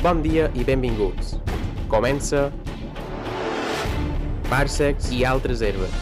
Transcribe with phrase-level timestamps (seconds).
[0.00, 1.34] Bon dia i benvinguts.
[1.92, 2.46] Comença
[4.48, 5.92] Parsecs i altres herbes.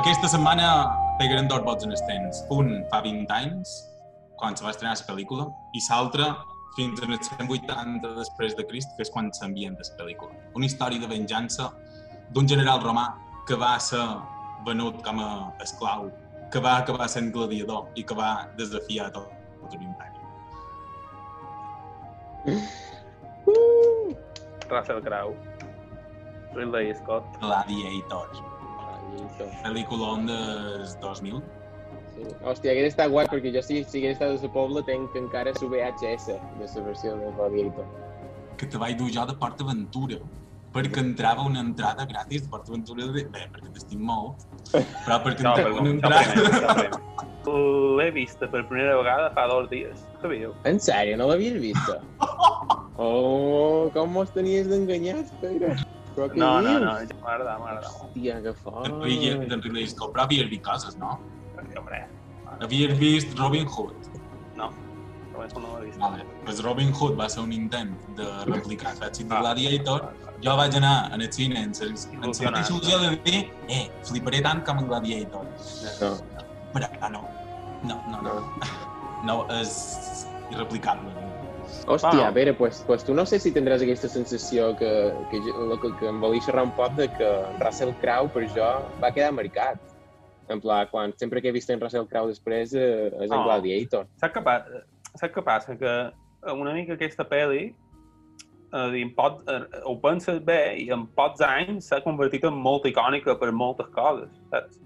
[0.00, 0.88] Aquesta setmana
[1.20, 2.40] pegarem dos vots en els temps.
[2.56, 3.76] Un fa 20 anys,
[4.40, 6.32] quan se va estrenar la pel·lícula, i l'altre
[6.76, 10.32] fins als 180 després de Crist, que és quan s'envien la pel·lícula.
[10.56, 11.70] Una història de venjança
[12.32, 13.06] d'un general romà
[13.48, 14.02] que va ser
[14.66, 15.30] venut com a
[15.60, 16.10] esclau,
[16.52, 19.28] que va acabar sent gladiador i que va desafiar tot,
[19.60, 20.18] tot un imperi.
[22.46, 22.92] Uh!
[24.72, 25.36] Russell Crowe.
[26.54, 27.24] Ridley Scott.
[27.40, 28.28] Gladiator.
[28.32, 29.50] Gladiator.
[29.64, 31.42] Pel·lícula des 2000.
[32.14, 32.22] Sí.
[32.44, 35.52] Hòstia, hagués estat guai perquè jo si, si hagués estat a la Pobla tenc encara
[35.56, 37.86] la VHS de la versió de Gladiator.
[38.58, 40.18] que te vaig dur jo de PortAventura
[40.72, 43.24] perquè entrava una entrada gratis de PortAventura de...
[43.32, 48.10] bé, perquè t'estim molt però perquè No, entrava però una no, entrada primer, no, L'he
[48.14, 50.04] vista per primera vegada fa dos dies.
[50.22, 50.52] Sabíeu?
[50.64, 51.88] En sèrio, no l'havies vist?
[53.02, 55.72] Oh, com mos tenies d'enganyar, Pere?
[56.14, 56.82] Però què No, no, dius?
[56.84, 57.88] no, ja m'agrada, m'agrada.
[57.88, 58.86] Hòstia, que fort.
[58.86, 61.18] d'en Ridley- d'en Ridley Scott, però havies vist coses, no?
[61.78, 62.06] Hombre,
[62.60, 64.10] Havies vist Robin Hood
[64.56, 64.70] no.
[65.32, 65.98] Però això no l'he vist.
[66.00, 66.26] vale.
[66.44, 69.40] pues Robin Hood va ser un intent de replicar l'èxit de.
[69.40, 70.08] Gladiator
[70.42, 74.64] jo vaig anar a el cine en la mateixa il·lusió de dir eh, fliparé tant
[74.66, 75.46] com en Gladiator
[76.02, 76.12] No.
[76.74, 77.22] però ah, no
[77.82, 78.34] no, no, no,
[79.26, 81.22] no és irreplicable
[81.86, 82.34] Hòstia, Wow.
[82.34, 84.90] Pere, pues, pues tu no sé si tindràs aquesta sensació que,
[85.30, 88.68] que, que, que em volia xerrar un poc de que Russell Crowe per jo
[89.02, 89.80] va quedar marcat.
[90.50, 93.44] En pla, quan, sempre que he vist en Russell Crowe després eh, és en Oh.
[93.46, 94.08] Gladiator.
[94.20, 94.58] Saps què, pa
[95.14, 95.76] saps què passa?
[95.78, 95.94] Que
[96.50, 97.68] una mica aquesta pel·li
[98.72, 103.36] eh, pot, eh, ho penses bé i en pocs anys s'ha convertit en molt icònica
[103.38, 104.80] per moltes coses, saps?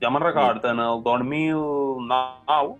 [0.00, 2.76] Jo me'n record en el 2009,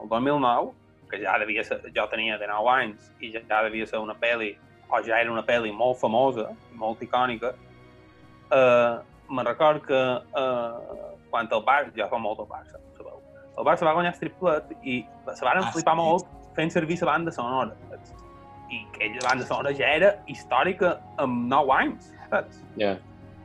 [0.00, 0.70] el 2009,
[1.10, 4.16] que ja devia ser, jo tenia de 9 anys i ja, ja devia ser una
[4.16, 4.54] pel·li,
[4.88, 6.48] o ja era una pel·li molt famosa,
[6.80, 7.52] molt icònica,
[8.56, 8.94] eh,
[9.28, 13.18] me'n record que eh, quan el Barça, jo fa molt el Barça, sabeu,
[13.58, 15.02] el Barça va guanyar el triplet i
[15.34, 17.74] se van Ah, flipar molt fent servir la banda sonora.
[17.90, 18.12] Saps?
[18.72, 22.60] I aquella banda sonora ja era històrica amb 9 anys, saps?
[22.80, 22.94] Ja.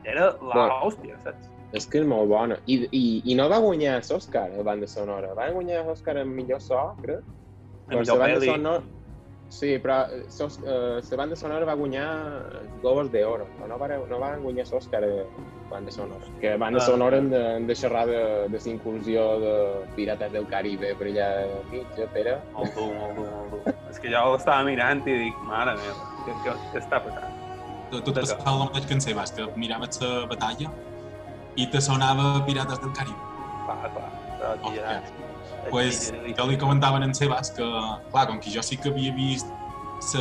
[0.04, 0.80] Ja era la Bueno.
[0.86, 1.48] hòstia, saps?
[1.76, 2.56] És que és molt bona.
[2.66, 5.34] I, i, i no va guanyar l'Òscar, la banda sonora.
[5.36, 7.20] Va guanyar l'Òscar en millor so, crec.
[7.90, 8.82] Doncs millor la banda sonora...
[9.48, 12.08] Sí, però eh, sos, eh, la banda sonora va guanyar
[12.82, 15.24] Globos d'Oro, però no, va, no va guanyar l'Òscar de
[15.70, 16.26] banda sonora.
[16.40, 16.86] Que banda Ah.
[16.86, 18.20] sonora hem de, hem de xerrar de,
[18.52, 19.54] de la incursió de
[19.96, 21.28] Pirates del Caribe per allà
[21.70, 22.36] mig, eh, Pere?
[22.52, 23.74] Molt dur, molt dur, molt dur.
[23.90, 27.34] És que jo l'estava mirant i dic, mare meva, què, què, què està passant?
[27.90, 30.68] tu, tu et passava el mateix que en Sebas, que miraves la batalla
[31.56, 33.16] i te sonava Pirates del Caribe.
[33.64, 35.00] Clar, clar, però aquí ja...
[35.70, 37.64] pues, jo li comentava en Sebas que,
[38.12, 39.46] clar, com que jo sí que havia vist
[40.00, 40.18] sa,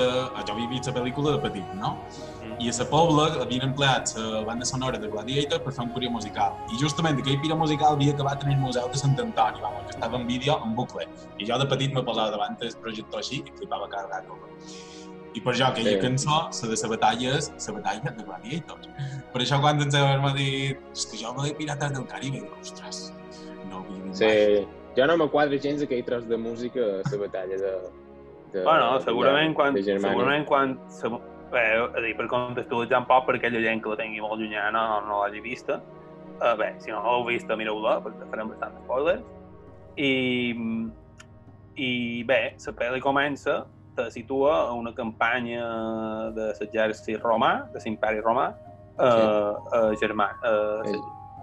[0.48, 1.98] jo havia vist la pel·lícula de petit, no?
[2.42, 2.56] Mm.
[2.64, 6.10] I a la Pobla havien empleat la banda sonora de Gladiator per fer un curió
[6.10, 6.56] musical.
[6.74, 9.92] I justament aquell pira musical havia acabat en el Museu de Sant Antoni, vamos, que
[9.98, 11.06] estava en vídeo en bucle.
[11.38, 14.40] I jo de petit me posava davant el projector així i flipava cada rato.
[15.36, 16.00] I per això aquella Sí.
[16.02, 18.80] cançó, la de la batalla, és la batalla de Gladiator.
[19.32, 22.58] Per això quan en Sebas m'ha dit és que jo veia Pirates del Caribe, dic,
[22.60, 23.14] ostres,
[23.70, 24.68] no ho havia vist mai.
[24.98, 25.02] Sí.
[25.02, 27.74] Jo no me quadra gens aquell tros de música a la batalla de...
[28.54, 30.74] de Bueno, segurament quan, de segurament quan,
[31.52, 34.74] bé, a dir, per contextualitzar un poc per aquella gent que la tingui molt llunyana
[34.74, 35.78] no, no l'hagi vista,
[36.42, 39.22] uh, bé, si no l'heu vista, mireu-la, perquè farem bastant spoilers,
[40.02, 40.12] i,
[41.78, 41.92] i
[42.26, 43.60] bé, la pel·li comença,
[43.98, 45.68] te situa a una campanya
[46.34, 48.50] de l'exèrcit romà, de l'imperi romà,
[48.98, 49.14] a,
[49.78, 50.58] a, Germà, a,
[50.90, 50.98] Sí.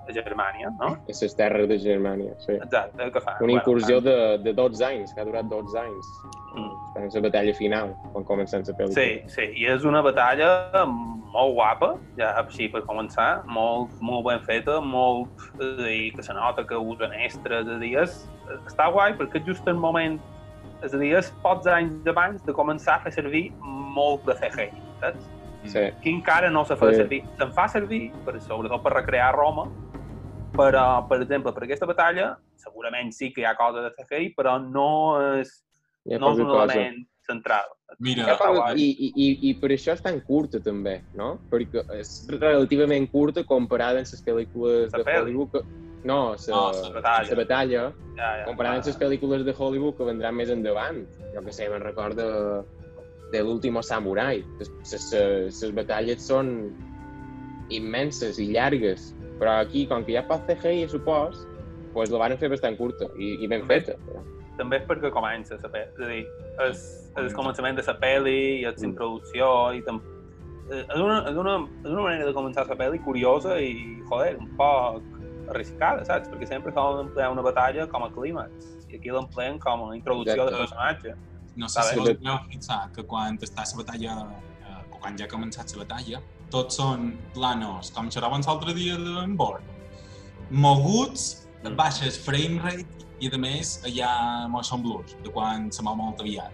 [0.09, 0.87] A Germània, no?
[0.95, 2.53] A les terres de Germània, sí.
[2.53, 3.37] Exacte, que fa?
[3.41, 6.07] Una incursió fan- de, de 12 anys, que ha durat 12 anys.
[6.55, 6.71] Mm.
[6.97, 8.95] En la batalla final, quan comencen la pel·lícula.
[8.95, 14.41] Sí, sí, i és una batalla molt guapa, ja així per començar, molt, molt ben
[14.47, 18.31] feta, molt, és a dir, que se nota que usen extras, és a dir, és,
[18.69, 20.21] està guai perquè és just el moment,
[20.85, 24.71] és a dir, és pocs anys abans de començar a fer servir molt de CGI,
[25.01, 25.27] saps?
[25.65, 25.81] Sí.
[26.03, 26.97] Que encara no se fa Sí.
[27.01, 27.23] servir.
[27.39, 29.65] Se'n fa servir, per, sobretot per recrear Roma,
[30.57, 34.57] però, per exemple, per aquesta batalla, segurament sí que hi ha coses de CGI, però
[34.63, 34.89] no
[35.41, 35.51] és,
[36.11, 36.65] ha no és un cosa.
[36.73, 37.71] element central.
[38.05, 38.75] Mira, poca- guai.
[38.83, 41.39] I, i, i, I per això és tan curta, també, no?
[41.51, 45.05] Perquè és relativament curta comparada amb les pel·lícules de?
[45.09, 45.51] Hollywood.
[45.55, 45.65] Que...
[46.05, 47.29] No, la, No, la batalla.
[47.31, 47.83] la batalla.
[48.19, 51.05] Ja, ja, Comparant amb les pel·lícules de Hollywood que vendran més endavant.
[51.33, 52.27] Jo que sé, me'n recordo
[53.33, 54.43] de l'último samurai.
[54.61, 56.51] Les batalles són
[57.73, 61.45] immenses i llargues, però aquí, com que ha poc CGI, supos,
[61.95, 63.97] pues la van fer bastant curta i, i ben feta.
[64.59, 65.87] També és perquè comença la pel·li.
[65.95, 66.25] És a dir,
[66.69, 66.83] és,
[67.15, 70.01] és el començament de la pel·li i és la introducció i tam...
[70.71, 73.75] és, una, és, una, és una manera de començar la pel·li curiosa i,
[74.11, 75.03] joder, un poc
[75.53, 76.31] arriscada, saps?
[76.33, 80.47] Perquè sempre solen emplear una batalla com a clímax i aquí l'empleen com a introducció
[80.47, 80.55] Exacte.
[80.55, 81.17] de personatge.
[81.57, 84.15] No sé si us heu fixat que quan està la batalla,
[84.63, 88.97] eh, o quan ja ha començat la batalla, tots són planos, com xerràvem l'altre dia
[88.97, 89.63] d'en Borg,
[90.51, 91.77] moguts, Mm.
[91.77, 96.21] baixes frame rate i a més hi ha motion blurs, de quan se mou molt
[96.21, 96.53] aviat.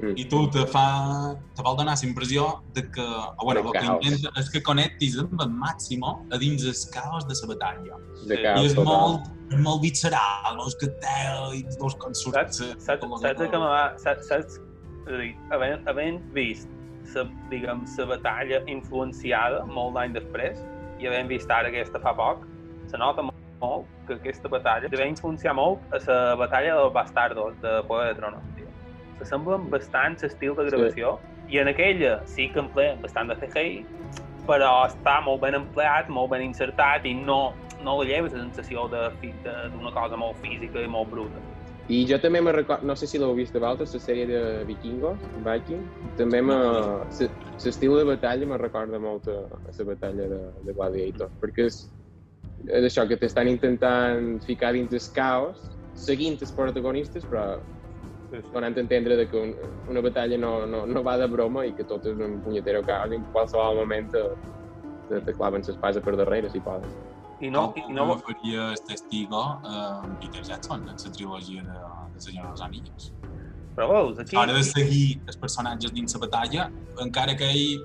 [0.00, 0.14] Mm.
[0.16, 3.72] I tu te fa, te vol donar la impressió de que, o bueno, De el
[4.00, 7.96] que intenta és que connectis amb el Màximo a dins el caos de la batalla.
[8.26, 8.84] De caos I és total.
[8.86, 11.18] molt, és molt visceral, veus que té,
[11.58, 12.34] i veus com surt...
[12.34, 13.98] Saps, la- saps, com saps la- el que me va...
[13.98, 14.60] Saps, saps
[15.06, 15.92] és a
[17.14, 20.60] la, diguem, la batalla influenciada molt d'any després
[20.98, 22.46] i havent vist ara aquesta fa poc,
[22.90, 27.58] se nota molt, molt que aquesta batalla va influenciar molt a la batalla dels bastardos
[27.62, 28.70] de Poder de Tronos, tio.
[29.18, 31.18] S'assemblen bastant l'estil de gravació
[31.48, 33.84] i en aquella sí que empleen bastant de CGI,
[34.48, 37.54] però està molt ben empleat, molt ben insertat i no,
[37.84, 41.42] no li lleves la sensació d'una cosa molt física i molt bruta.
[41.88, 44.40] I jo també me recordo, no sé si l'heu vist de vosaltres, la sèrie de
[44.68, 45.86] vikingos, Viking,
[46.18, 46.56] també me...
[47.64, 51.80] l'estil de batalla me recorda molt a, a la batalla de, de Gladiator, perquè és,
[52.66, 55.64] és això, que t'estan intentant ficar dins el caos,
[55.96, 57.46] seguint els protagonistes, però
[58.52, 59.54] donant a entendre de que un,
[59.88, 63.14] una batalla no, no, no va de broma i que tot és un punyetero caos
[63.14, 64.26] i en qualsevol moment te,
[65.08, 66.92] te, te claven l'espasa per darrere, si poden.
[67.40, 71.78] I no, i no, Com faria el testigo eh, Peter Jackson, en la trilogia de,
[72.14, 73.12] de Senyor dels Anillos.
[73.78, 74.34] però veus, aquí...
[74.36, 76.64] A l'hora de seguir els personatges dins la batalla,
[77.04, 77.78] encara que ell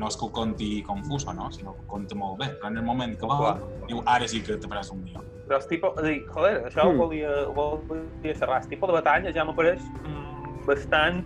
[0.00, 1.50] no és que ho conti confuso, no?
[1.54, 3.86] sinó que ho conta molt bé, però en el moment que vol, Clar.
[3.86, 5.22] diu, ara sí que te faràs un dia.
[5.46, 6.98] Però el tipus, és a dir, joder, això ho Hmm.
[6.98, 8.58] volia, ho volia xerrar.
[8.64, 11.22] El tipus de batalla ja m'apareix mm, bastant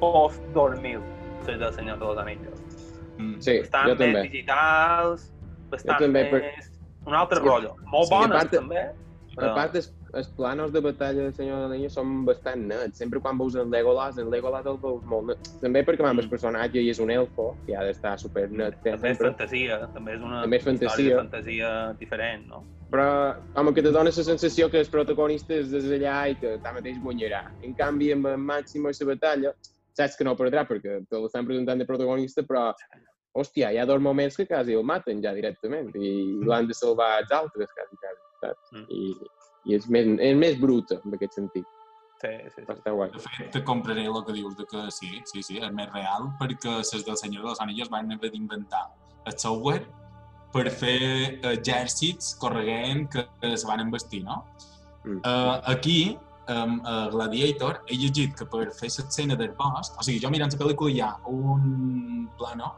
[0.00, 1.00] post-2000,
[1.48, 2.60] la del Senyor dels Anillos.
[3.18, 3.40] Mm.
[3.40, 4.22] Sí, Bastant jo més també.
[4.28, 5.30] digitals,
[5.72, 6.30] bastant també, més...
[6.30, 6.75] per-
[7.06, 7.74] Un altre que- rotllo.
[7.92, 8.86] Molt sí, bones, part també.
[9.36, 12.96] A part, els, els planos de batalla de Senyor de l'Anillo són bastant nets.
[12.96, 15.50] Sempre quan veus en Legolas, en Legolas el veus molt net.
[15.60, 19.10] També perquè amb el personatge i és un elfo, que ha d'estar super net També
[19.10, 21.10] és fantasia, també és una També és història fantasia.
[21.10, 22.62] de fantasia diferent, no?
[22.90, 26.56] Però com que te dona la sensació que el protagonista és des d'allà i que
[26.64, 27.50] tanmateix guanyarà.
[27.62, 29.52] En canvi, amb el Màximo i la batalla,
[29.92, 32.72] saps que no perdrà perquè te l'estan presentant de protagonista, però
[33.36, 36.10] hòstia, hi ha dos moments que quasi el maten ja directament i
[36.46, 38.72] l'han de salvar els altres, quasi, quasi, saps?
[38.72, 38.86] Mm.
[38.88, 39.32] I,
[39.66, 41.68] i és, més, és més bruta, en aquest sentit.
[42.22, 42.64] Sí, sí, sí.
[42.72, 43.10] Està guai.
[43.12, 46.30] De fet, te compraré el que dius de que sí, sí, sí, és més real,
[46.40, 48.86] perquè les del Senyor dels Anillos van haver d'inventar
[49.26, 49.84] el software
[50.54, 54.44] per fer exèrcits corregent que es van embestir, no?
[55.04, 55.20] Mm.
[55.20, 56.16] Uh, aquí,
[56.48, 60.54] um, a Gladiator, he llegit que per fer l'escena del bosc, o sigui, jo mirant
[60.54, 62.72] la pel·lícula hi ha un plano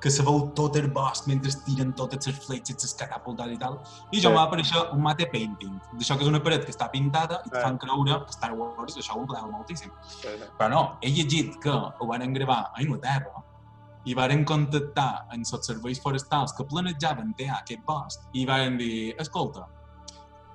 [0.00, 3.56] que se veu tot el bosc mentre es tiren totes les fletxes, les catapultes i
[3.58, 3.78] tal,
[4.12, 4.34] i jo Sí.
[4.34, 7.54] m'ha aparèixer un mate painting, d'això que és una paret que està pintada i et
[7.54, 7.62] Sí.
[7.62, 9.90] fan creure que Star Wars això ho empleava moltíssim.
[10.08, 10.44] sí, sí.
[10.58, 13.42] Però no, he llegit que ho van gravar a Inglaterra
[14.04, 19.14] i varen contactar amb els serveis forestals que planejaven tear aquest bosc i varen dir,
[19.18, 19.66] escolta,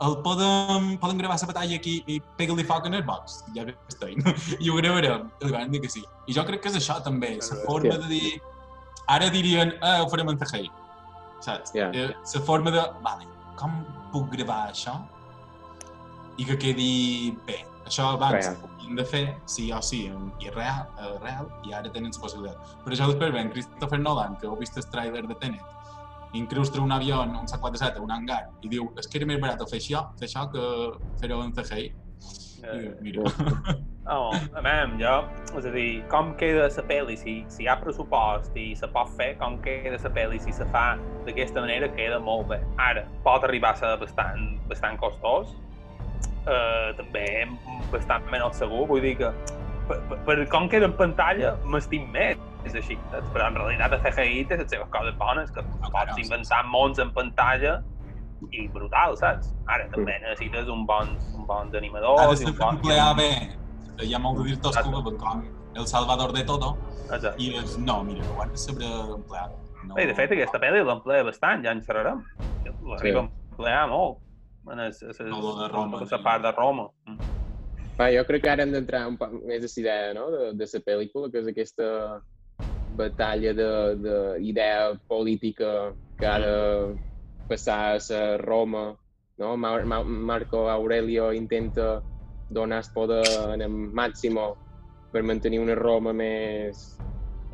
[0.01, 3.75] el podem, podem gravar la batalla aquí i pega-li foc en el box, ja que
[3.87, 4.15] estem,
[4.63, 5.29] i ho gravarem.
[5.41, 6.03] I li van dir que sí.
[6.27, 8.41] I jo crec que és això també, la forma de dir...
[9.11, 10.69] Ara dirien, eh, ho farem en CGI,
[11.43, 11.73] saps?
[11.75, 11.89] Ja.
[11.93, 13.27] Eh, La forma de, vale,
[13.59, 13.73] com
[14.13, 14.93] puc gravar això
[16.39, 16.91] i que quedi
[17.47, 17.59] bé?
[17.85, 18.55] Això abans Real.
[18.61, 22.11] ho havien de fer, sí o sí, en- i real, eh, real, i ara tenen
[22.13, 22.57] la possibilitat.
[22.85, 25.61] Però això després ven Christopher Nolan, que heu vist el trailer de Tenet,
[26.33, 29.59] increus un avió, un 747, a un hangar, i diu, és que era més barat
[29.69, 30.61] fer això, fer això que
[31.19, 31.93] fer-ho en CGI.
[32.63, 33.23] Eh, mira,
[34.03, 35.13] No, a veure, jo,
[35.59, 39.11] és a dir, com queda la pel·li, si, si hi ha pressupost i se pot
[39.17, 40.97] fer, com queda la pel·li, si se fa
[41.27, 42.57] d'aquesta manera, queda molt bé.
[42.81, 45.53] Ara, pot arribar a ser bastant, bastant costós,
[46.43, 47.27] eh, també
[47.93, 49.31] bastant menys segur, vull dir que
[49.87, 54.03] per, per, per com queda en pantalla, m'estim més, és així, però en realitat el
[54.09, 57.79] CGI té les seves coses bones, que pots inventar mons en pantalla
[58.49, 59.51] i brutal, saps?
[59.69, 62.79] Ara també necessites un bons, un bons ha animadors de saber bon...
[62.79, 63.31] emplear bé.
[64.01, 65.43] Hi ha molt de directors veuen com
[65.77, 66.73] el salvador de todo,
[67.11, 67.35] Exacte.
[67.43, 69.51] i és, no, mira, ho han de saber emplear.
[69.85, 72.23] No, Bé, de fet, aquesta pel·li l'emplea bastant, ja en xerrarem.
[72.65, 73.27] L'arriba Sí.
[73.27, 74.19] a emplear molt.
[74.71, 76.89] En es, es, es, Lo de Roma, la part de Roma.
[77.07, 77.17] Mm.
[77.99, 80.29] Va, jo crec que ara hem d'entrar un poc més a la idea no?
[80.31, 81.87] de, de la pel·lícula, que és aquesta
[82.97, 86.55] batalla d'idea política que ha de
[87.51, 88.87] passar a ser Roma,
[89.37, 89.53] no?
[89.57, 92.01] Mar Mar Marco Aurelio intenta
[92.49, 94.55] donar el poder en el Màximo
[95.11, 96.97] per mantenir una Roma més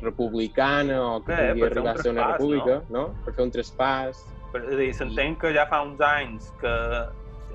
[0.02, 3.08] republicana o que Eh, pugui arribar a ser una república, no?
[3.24, 4.20] Per fer un traspàs.
[4.52, 6.74] Per, és a dir, s'entén que ja fa uns anys que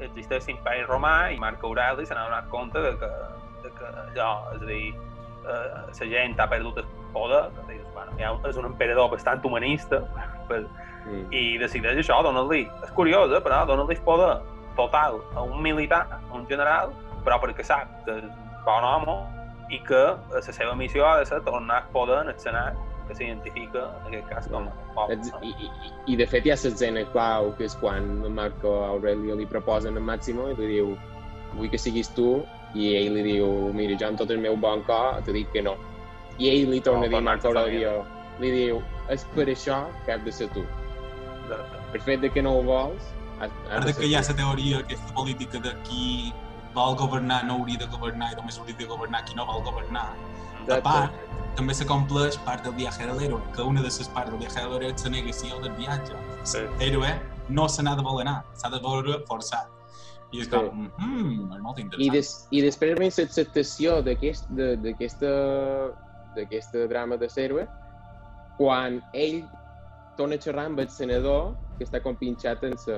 [0.03, 3.11] existeix l'imperi romà i Marc Aureli se n'ha donat compte de que,
[3.63, 4.93] de que allò, és a dir,
[5.47, 9.45] eh, la gent ha perdut el poder, que dius, bueno, ja és un emperador bastant
[9.47, 10.03] humanista,
[10.49, 10.65] per,
[11.03, 11.25] Mm.
[11.35, 14.37] i decideix això, donar-li, és curiós, eh, però donar-li poder
[14.77, 16.93] total a un militar, a un general,
[17.25, 18.29] però perquè sap que és
[18.63, 19.17] bon home
[19.73, 23.83] i que la seva missió ha de ser tornar poder en el Senat, que s'identifica,
[23.99, 25.17] en aquest cas, com a poble.
[25.27, 25.39] No?
[25.43, 29.47] I, i, I de fet hi ha l'escena clau, que és quan Marco Aurelio li
[29.49, 30.93] proposen a Máximo i li diu
[31.53, 32.41] vull que siguis tu,
[32.73, 35.65] i ell li diu mira, jo amb tot el meu bon cor te dic que
[35.65, 35.75] no.
[36.39, 37.97] I ell li torna No, a dir a Marco Aurelio,
[38.41, 38.79] li diu
[39.13, 40.63] és per això que has de ser tu.
[41.91, 43.03] Per fet de que no ho vols,
[43.39, 46.33] has, A has de que hi ha la teoria aquesta política de qui
[46.73, 50.07] vol governar no hauria de governar i només hauria de governar qui no vol governar.
[50.13, 50.81] A Exacte.
[50.81, 51.11] part,
[51.55, 54.61] també se compleix part del viatge de l'héroe, que una de les parts del viatge
[54.61, 56.15] de l'héroe és la negació del viatge.
[56.43, 56.63] Sí.
[56.79, 57.11] L'héroe
[57.49, 59.67] no se n'ha de voler anar, s'ha de veure forçat.
[60.31, 60.49] I és Sí.
[60.49, 62.13] com, mm, és molt I, interessant.
[62.13, 65.33] des, I després ve l'acceptació d'aquesta
[66.35, 67.67] d'aquesta drama de l'héroe
[68.57, 69.43] quan ell
[70.17, 72.97] torna a xerrar amb el senador que està compinxat en sa,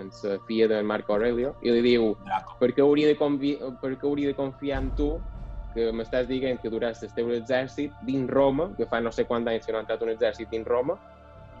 [0.00, 2.14] en sa filla de Marco Aurelio i li diu
[2.60, 5.10] per què hauria de, convi per què hauria de confiar en tu
[5.76, 9.48] que m'estàs dient que duràs el teu exèrcit dins Roma, que fa no sé quants
[9.52, 10.96] anys que no ha entrat un exèrcit dins Roma,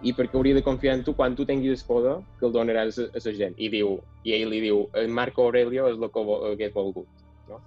[0.00, 2.54] i per què hauria de confiar en tu quan tu tinguis el poder que el
[2.54, 3.54] donaràs a, la gent.
[3.60, 7.08] I, diu, I ell li diu, el Marco Aurelio és el que hagués volgut.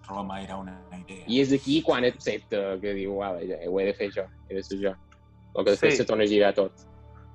[0.09, 1.23] Roma era una idea.
[1.27, 4.63] I és aquí quan accepta que diu, ja, ho he de fer jo, he de
[4.65, 4.95] ser jo.
[5.53, 6.01] O que després Sí.
[6.01, 6.73] se torna a girar tot.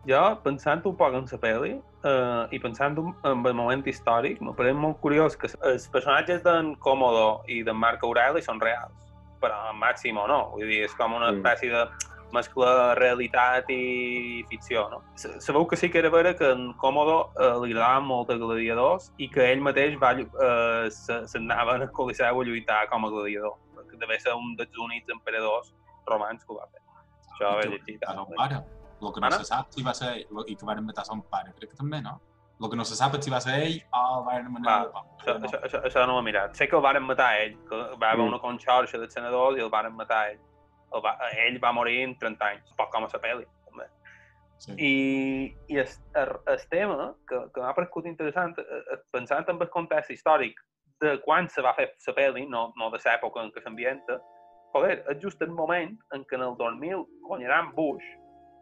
[0.05, 1.71] Jo, pensant un poc en la pel·li
[2.05, 6.75] eh, i pensant en el moment històric, me pareix molt curiós que els personatges d'en
[6.85, 10.43] Còmodo i d'en Marc Aureli són reals, però en Màximo no.
[10.53, 11.87] Vull dir, és com una espècie de
[12.35, 15.01] mescla de realitat i ficció, no?
[15.17, 19.11] Sabeu que sí que era vera que en Còmodo eh, li agradaven molt els gladiadors
[19.17, 23.57] i que ell mateix va, eh, s'anava al Coliseu a lluitar com a gladiador,
[23.89, 25.73] que devia ser un dels únics emperadors
[26.11, 26.83] romans que ho va fer.
[27.35, 28.03] Això ho he llegit.
[28.05, 28.65] A son pare.
[29.01, 29.39] El que no Ara?
[29.43, 32.01] se sap si va ser ell, i que van matar son pare, crec que també,
[32.03, 32.21] no?
[32.63, 34.77] El que no se sap és si va ser ell o el van manar Va,
[34.85, 35.09] el pare.
[35.19, 36.55] Això, això, això, això no ho he mirat.
[36.55, 38.29] Sé que el varen matar ell, que va haver Mm.
[38.33, 40.39] una conxorxa dels senadors i el varen matar ell.
[40.95, 43.47] El va, ell va morir en 30 anys, poc com a la pel·li.
[43.67, 43.89] També.
[44.59, 44.73] Sí.
[44.79, 49.61] I, i el, el, el tema que, que m'ha paregut interessant, eh, eh, pensant en
[49.61, 50.61] el context històric
[51.03, 54.21] de quan se va fer la pel·li, no, no de l'època en què s'ambienta,
[54.73, 58.07] joder, és just el moment en què en el 2000 guanyaran Bush,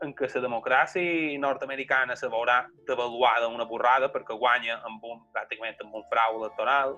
[0.03, 5.79] en què la democràcia nord-americana se veurà devaluada una borrada perquè guanya amb un, pràcticament
[5.85, 6.97] amb un frau electoral,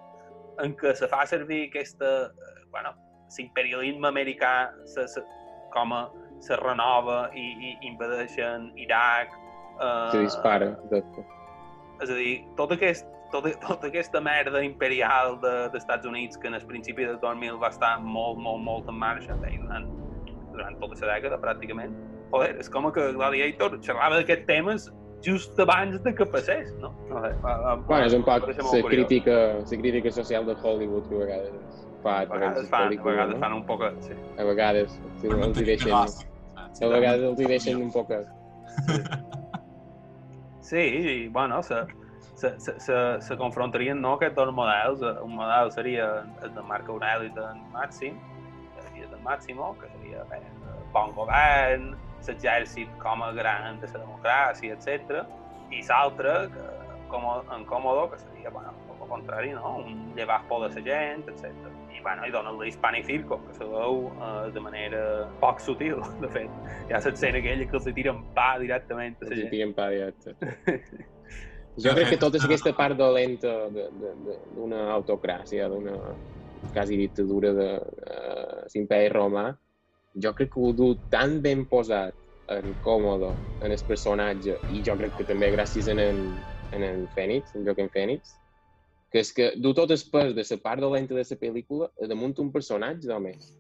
[0.64, 2.94] en què se fa servir aquesta, eh, bueno,
[3.36, 4.54] l'imperialisme americà
[4.88, 5.24] se, se,
[5.74, 6.04] com a
[6.44, 9.32] se renova i, i invadeixen Iraq.
[9.80, 10.72] Eh, Se dispara.
[10.84, 11.24] Exacte.
[12.02, 16.50] És a dir, tot aquest, tot, tota aquesta merda imperial de, dels Estats Units que
[16.50, 19.88] en el principi del 2000 va estar molt, molt, molt en marxa durant,
[20.52, 21.94] durant tota la dècada, pràcticament.
[22.34, 24.88] Joder, és com que Gladiator xerrava d'aquests temes
[25.24, 26.90] just abans de que passés, no?
[27.08, 31.06] no sé, va, va, Bueno, és un poc la crítica, la crítica social de Hollywood
[31.08, 33.86] que a vegades fa A vegades fan, a vegades fan un poc...
[34.04, 34.18] Sí.
[34.36, 38.12] A vegades, sí, Per els hi deixen, a vegades els hi deixen un poc...
[40.64, 41.82] Sí, i, bueno, se,
[42.34, 45.02] se, se, se, se confrontarien no, aquests dos models.
[45.22, 46.06] Un model seria
[46.42, 48.16] el de Marc Aureli i d'en Màxim,
[48.74, 50.40] que seria del Màximo, que seria bé,
[50.94, 51.92] bon govern,
[52.28, 55.24] l'exèrcit com a gran de la democràcia, etc.
[55.70, 56.64] I l'altre, que
[57.08, 57.22] com
[57.54, 59.76] en Còmodo, que seria, bueno, el contrari, no?
[59.84, 61.50] un llevar por de la gent, etc.
[61.94, 65.02] I, bueno, i dona l'Hispanifirco, que se veu eh, de manera
[65.40, 66.50] poc sutil, de fet.
[66.88, 69.50] Hi ha l'escena aquella que els tiren pa directament a la Els gent.
[69.52, 70.34] tiren pa directe.
[71.74, 75.96] Jo crec que tota aquesta part dolenta de- de- de- d'una autocràcia, d'una
[76.72, 79.48] quasi dictadura de uh, l'imperi romà,
[80.14, 82.14] jo crec que ho du tan ben posat
[82.54, 86.24] en Còmodo, en el personatge, i jo crec que també gràcies en en,
[86.72, 88.38] en el Fènix, en Joaquim Fènix,
[89.14, 92.34] que és que du tot el pes de la part dolenta de la pel·lícula damunt
[92.42, 93.52] un personatge només.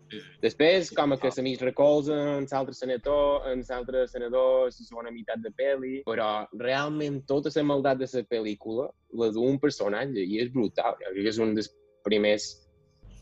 [0.42, 6.00] Després, com que m'hi recolzen l'altre senador, en l'altre senador, la segona meitat de pel·li,
[6.08, 10.98] però realment tota la maldat de la pel·lícula la du un personatge i és brutal.
[10.98, 11.70] Jo crec que és un dels
[12.02, 12.50] primers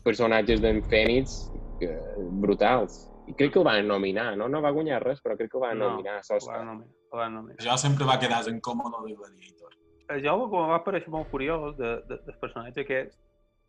[0.01, 1.37] personatges d'en Fènix
[1.77, 1.93] que,
[2.41, 3.12] brutals.
[3.27, 4.49] I crec que el van nominar, no?
[4.49, 6.57] No va guanyar res, però crec que el van No, nominar a Ho l'Oscar.
[6.57, 7.57] van nominar, ho van nominar.
[7.63, 9.77] Jo sempre va quedar en còmode de Gladiator.
[10.23, 13.15] Jo el que em va pareixer molt curiós de, de, del personatge aquest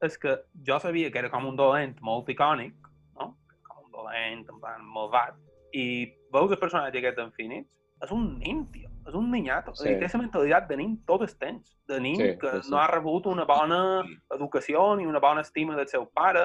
[0.02, 0.34] és que
[0.66, 2.74] jo sabia que era com un dolent molt icònic,
[3.14, 3.36] no?
[3.68, 5.38] Com un dolent, en plan, malvat,
[5.72, 7.68] i veus el personatge aquest en Phoenix,
[8.02, 8.90] és un nin, tio.
[9.06, 9.72] És un ninyato.
[9.76, 9.84] Sí.
[9.88, 9.94] Sí.
[10.00, 11.70] Té la mentalitat de nin tot el temps.
[11.86, 12.70] De nin Sí, que sí.
[12.72, 14.02] no ha rebut una bona
[14.34, 16.44] educació ni una bona estima del seu pare,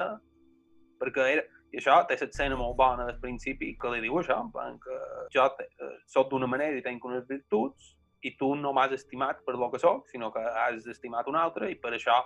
[1.00, 4.52] perquè era, i això té l'escena molt bona del principi que li diu això, en
[4.52, 4.98] plan que
[5.34, 7.96] jo te, eh, soc d'una manera i tinc unes virtuts
[8.26, 11.70] i tu no m'has estimat per lo que sóc, sinó que has estimat un altre
[11.72, 12.20] i per això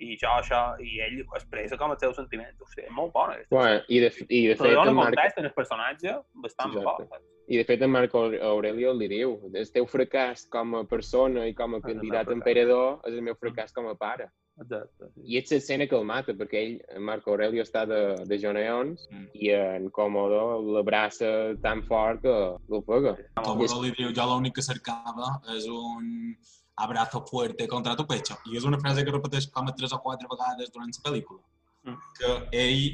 [0.00, 2.56] i jo això, i ell ho expressa com els seus sentiments.
[2.60, 3.52] O sigui, és molt bona aquesta.
[3.52, 6.14] Bueno, i, de, i de Però fet, dona en Marc, context en el personatge
[6.46, 7.20] bastant exacte.
[7.50, 11.54] i de fet en Marco Aurelio li diu el teu fracàs com a persona i
[11.58, 14.30] com a meu candidat a emperador és el meu fracàs com a pare.
[14.60, 15.08] Exacte.
[15.14, 15.24] Sí.
[15.32, 19.06] I és l'escena que el mata, perquè ell, en Marco Aurelio, està de, de Joneons
[19.10, 19.26] Mm.
[19.34, 21.30] i en Còmodo l'abraça
[21.62, 22.34] tan fort que
[22.68, 23.16] l'ofega.
[23.42, 26.36] Com li diu, jo l'únic que cercava és un
[26.76, 28.36] abrazo fuerte contra tu pecho.
[28.50, 31.40] I és una frase que repeteix com a tres o quatre vegades durant la pel·lícula.
[31.84, 31.96] Mm.
[32.18, 32.84] Que ell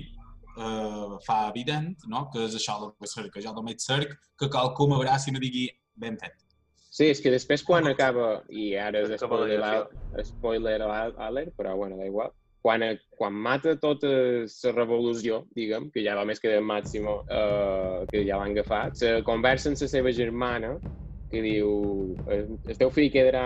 [0.57, 2.29] eh, fa evident no?
[2.33, 3.43] que és això el que cerca.
[3.43, 6.46] Jo només cerc que qualcú m'abraci i no digui ben fet.
[6.97, 9.61] Sí, és que després quan acaba, i ara és spoiler,
[10.25, 12.31] spoiler al- alert, però bueno, da igual,
[12.65, 12.83] quan,
[13.19, 18.39] quan mata tota la revolució, diguem, que ja només queda en Màximo, eh, que ja
[18.41, 20.73] l'han agafat, se conversa amb la seva germana,
[21.29, 23.45] que diu, "El- el teu fill quedarà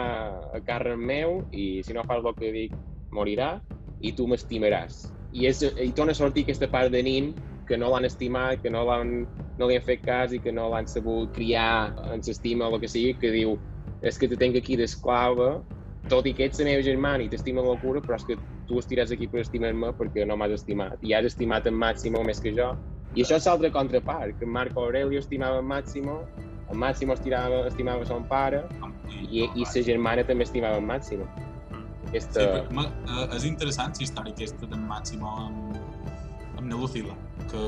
[0.55, 2.75] a càrrec meu i si no fas el que dic
[3.13, 3.61] morirà
[4.01, 5.11] i tu m'estimaràs.
[5.33, 7.35] I, és, I torna a sortir aquesta part de nin
[7.67, 9.27] que no l'han estimat, que no, l'han,
[9.61, 12.81] no li han fet cas i que no l'han sabut criar en s'estima o el
[12.83, 13.59] que sigui, que diu
[14.03, 15.59] és que te tenc aquí d'esclava,
[16.09, 18.79] tot i que ets la meva germana i t'estimo amb locura, però és que tu
[18.81, 20.97] estiràs aquí per estimar-me perquè no m'has estimat.
[21.05, 22.71] I has estimat en Màximo més que jo.
[23.15, 26.21] I això és l'altra contrapart, que Marco Aurelio estimava en Màximo,
[26.71, 28.63] en Màximo estimava, estimava son pare
[29.11, 31.27] i, i sa germana també estimava en Màximo.
[31.31, 32.45] Sí, Aquesta...
[32.47, 35.77] perquè, ma- eh, és interessant la història aquesta d'en Màximo amb,
[36.57, 37.15] amb na Lucila,
[37.51, 37.67] que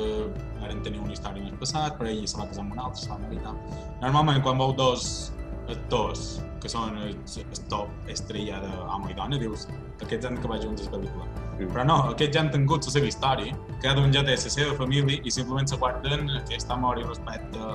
[0.61, 3.11] varen tenir una història més passat, però ell se va casar amb un altre, se
[3.11, 3.61] va tal.
[4.03, 5.33] Normalment, quan veu dos
[5.71, 9.67] actors que són el, el top estrella d'home i dona, dius
[10.03, 11.27] aquests han acabat junts a la pel·lícula.
[11.27, 11.73] Mm.
[11.73, 14.77] Però no, aquests ja han tingut la seva història, cada un ja té la seva
[14.79, 17.71] família i simplement se guarden aquest amor i respecte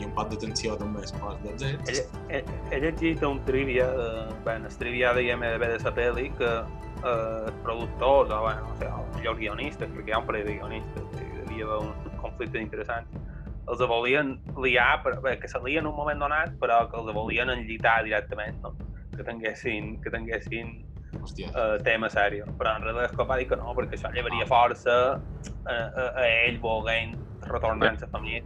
[0.00, 2.02] i un pot d'atenció també, suposo, dels He, ells.
[2.30, 4.08] he, he llegit un trivia, de,
[4.44, 8.76] bueno, el trivia de IMDB de la pel·li, que eh, els productors, o bueno, no
[8.80, 12.60] sé, els millors guionistes, perquè hi ha un parell de guionistes, hi havia un conflicte
[12.62, 13.08] interessant,
[13.66, 17.08] els volien liar, per, bé, que se lien en un moment donat, però que els
[17.14, 18.74] volien enllitar directament, no?
[19.16, 20.84] que tinguessin, que tinguessin
[21.16, 21.48] Hòstia.
[21.48, 22.46] eh, tema sèrio.
[22.60, 26.26] Però en realitat Scott va dir que no, perquè això llevaria força a, a, a
[26.46, 27.16] ell volent
[27.48, 28.42] retornar a la família.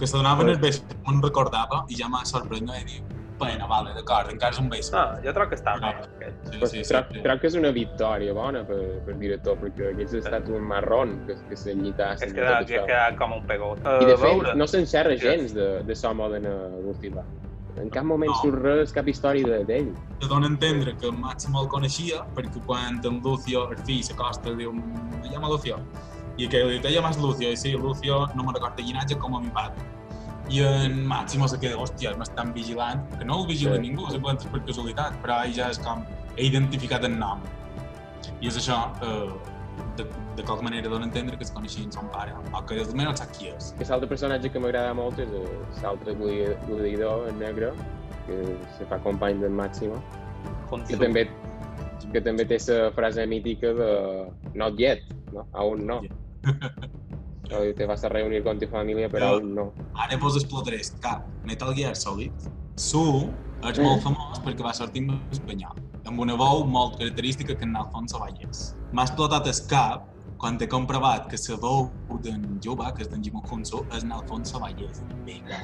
[0.00, 2.72] Que se donaven el beix, no em recordava i ja m'ha sorprès no?
[2.72, 3.02] i dic,
[3.40, 4.88] bueno, vale, d'acord, encara és un beix.
[4.96, 5.90] Ah, jo trobo que està bé.
[5.92, 6.40] Aquest.
[6.50, 7.22] Sí, sí, sí, crec, sí.
[7.24, 11.36] crec que és una victòria bona per, per director, perquè hagués estat un marrón que,
[11.48, 13.80] que s'enllitassin És amb que ha quedat com un pegot.
[13.80, 15.24] I de Eh, fet, no s'enxerra Sí.
[15.24, 17.24] gens de, de Som Oden a l'Urtila.
[17.80, 18.36] En cap moment No.
[18.42, 19.92] surt res, cap història de- d'ell.
[20.20, 24.52] Te dona a entendre que Máximo el coneixia, perquè quan en Lucio, el fill, s'acosta
[24.52, 25.78] diu, me llama Lucio.
[26.40, 29.40] I que li te llamas Lucio, i sí, Lucio no me recorda llinatge com a
[29.40, 29.74] mi pare.
[30.48, 33.82] I en Máximo se queda, hòstia, m'estan vigilant, que no el vigila Sí.
[33.82, 36.02] ningú, simplement és per casualitat, però ell ja és com,
[36.36, 37.40] he identificat el nom.
[38.40, 39.30] I és això, eh,
[39.98, 43.18] de, de qualque manera dona a entendre que es coneixien son pare, o que almenys
[43.20, 43.74] sap qui és.
[43.78, 45.28] Que l'altre personatge que m'agrada molt és
[45.82, 47.72] l'altre gladi- gladiador, el negre,
[48.26, 50.00] que se fa company del Màximo,
[50.88, 51.28] que també,
[52.12, 55.46] que també té la frase mítica de not yet, no?
[55.52, 56.00] Aún no.
[57.50, 59.72] O te vas a reunir con tu familia, però aún no.
[59.94, 61.26] Ara vos explotaré cap.
[61.44, 62.30] Metal Gear Solid.
[62.76, 63.26] Su
[63.66, 67.74] és molt famós perquè va sortir en espanyol, amb una veu molt característica que en
[67.76, 68.70] Alfonso Valles.
[68.92, 70.06] M'ha explotat el cap
[70.40, 71.90] quan he comprovat que la veu
[72.22, 75.02] d'en Juba, que és d'en Jimon Hunso, és en Alfonso Valles.
[75.26, 75.60] Vinga,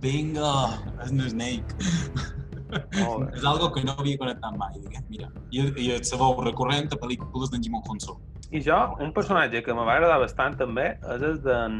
[0.00, 0.52] vinga,
[1.02, 2.41] és en Snake.
[2.72, 3.36] Bé.
[3.36, 5.28] és algo que no havia connectat mai, diguem, mira.
[5.52, 8.18] I, i la veu recurrent a pel·lícules d'en Jimon Hunso.
[8.52, 11.76] I jo, un personatge que me va agradar bastant també és el d'en...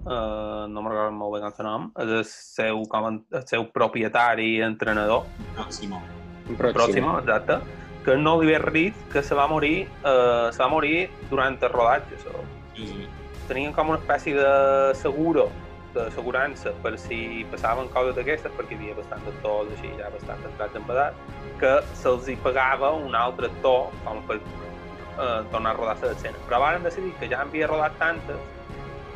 [0.00, 3.66] Uh, no me'n recordo molt bé com se nom, és el seu, com, el seu
[3.68, 5.26] propietari i entrenador,
[5.58, 6.00] Pròximo.
[6.48, 6.72] Un pròxim.
[6.78, 7.58] Próximo, exacte,
[8.06, 11.72] que no li ve rit que se va morir, uh, se va morir durant el
[11.72, 12.16] rodatge.
[12.24, 12.32] So,
[12.74, 13.08] Sí, sí.
[13.46, 15.50] tenien com una espècie de seguro,
[15.94, 20.78] d'assegurança per si passaven coses d'aquestes, perquè hi havia bastant actors així, ja bastant entrats
[20.78, 21.20] en edat,
[21.62, 26.40] que se'ls hi pagava un altre actor com per eh, tornar a rodar l'escena.
[26.46, 28.40] Però varen decidir que ja havia rodat tantes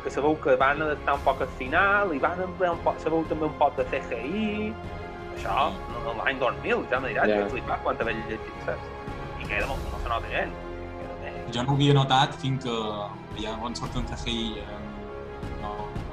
[0.05, 3.25] que sabeu que van adaptar un poc al final i van emplear un poc, sabeu
[3.29, 4.69] també un poc de CGI,
[5.33, 5.71] això,
[6.19, 7.41] l'any 2000, ja me diràs, yeah.
[7.41, 8.93] que flipat quan t'havia llegit, saps?
[9.41, 10.45] I queda molt, no se nota bé.
[11.55, 12.75] Jo no ho havia notat fins que
[13.41, 14.84] ja on surt en CGI no,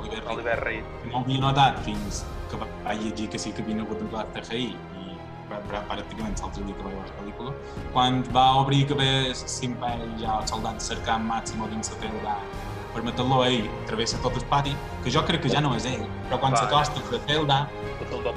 [0.01, 0.33] Oliver Reed.
[0.35, 0.85] Oliver Reed.
[1.13, 5.17] No havia notat fins que vaig llegir que sí que havien hagut empleat CGI i
[5.49, 7.55] pra- pra- pràcticament l'altre dia que vaig veure la pel·lícula.
[7.93, 12.37] Quan va obrir que ve l'imperi ja els soldats cercant Màximo dins la tenda
[12.93, 16.03] per matar-lo ell, travessa tot el pati, que jo crec que ja no és ell,
[16.29, 17.69] però quan Va, s'acosta a la celda,
[18.03, 18.33] el de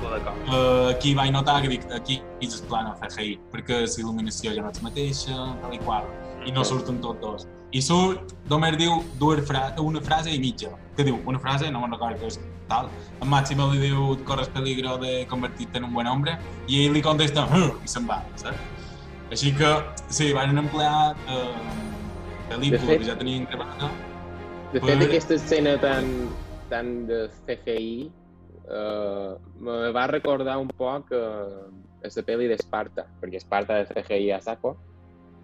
[0.55, 4.61] eh, aquí vaig notar que dic, aquí és el plano CGI, perquè la il·luminació ja
[4.61, 6.05] no és mateixa, tal i qual,
[6.45, 7.47] i no surten tots dos.
[7.75, 11.17] I surt, només diu dues fra una frase i mitja, que diu?
[11.27, 12.37] Una frase, no me'n recordo que és.
[12.69, 12.87] Tal,
[13.21, 17.01] en Máximo li diu corres peligro de convertir-te en un buen hombre, i ell li
[17.05, 18.57] contesta, "Hm", i se'n va, saps?
[19.29, 19.69] Així que,
[20.09, 21.53] sí, van emplear eh,
[22.49, 23.91] pel·lícula fet- que ja tenien gravada,
[24.73, 26.29] De fet, Per- aquesta escena tan,
[26.69, 28.11] tan de CGI
[28.67, 34.31] eh, me va recordar un poc eh, a la pel·li d'Esparta, perquè Esparta de CGI
[34.31, 34.75] a saco,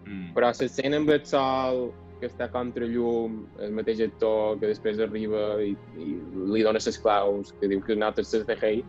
[0.06, 0.34] mm.
[0.34, 5.58] però l'escena amb el sol que està contra llum, el mateix actor que després arriba
[5.66, 6.08] i, i
[6.54, 8.84] li dona les claus, que diu que nota el CGI,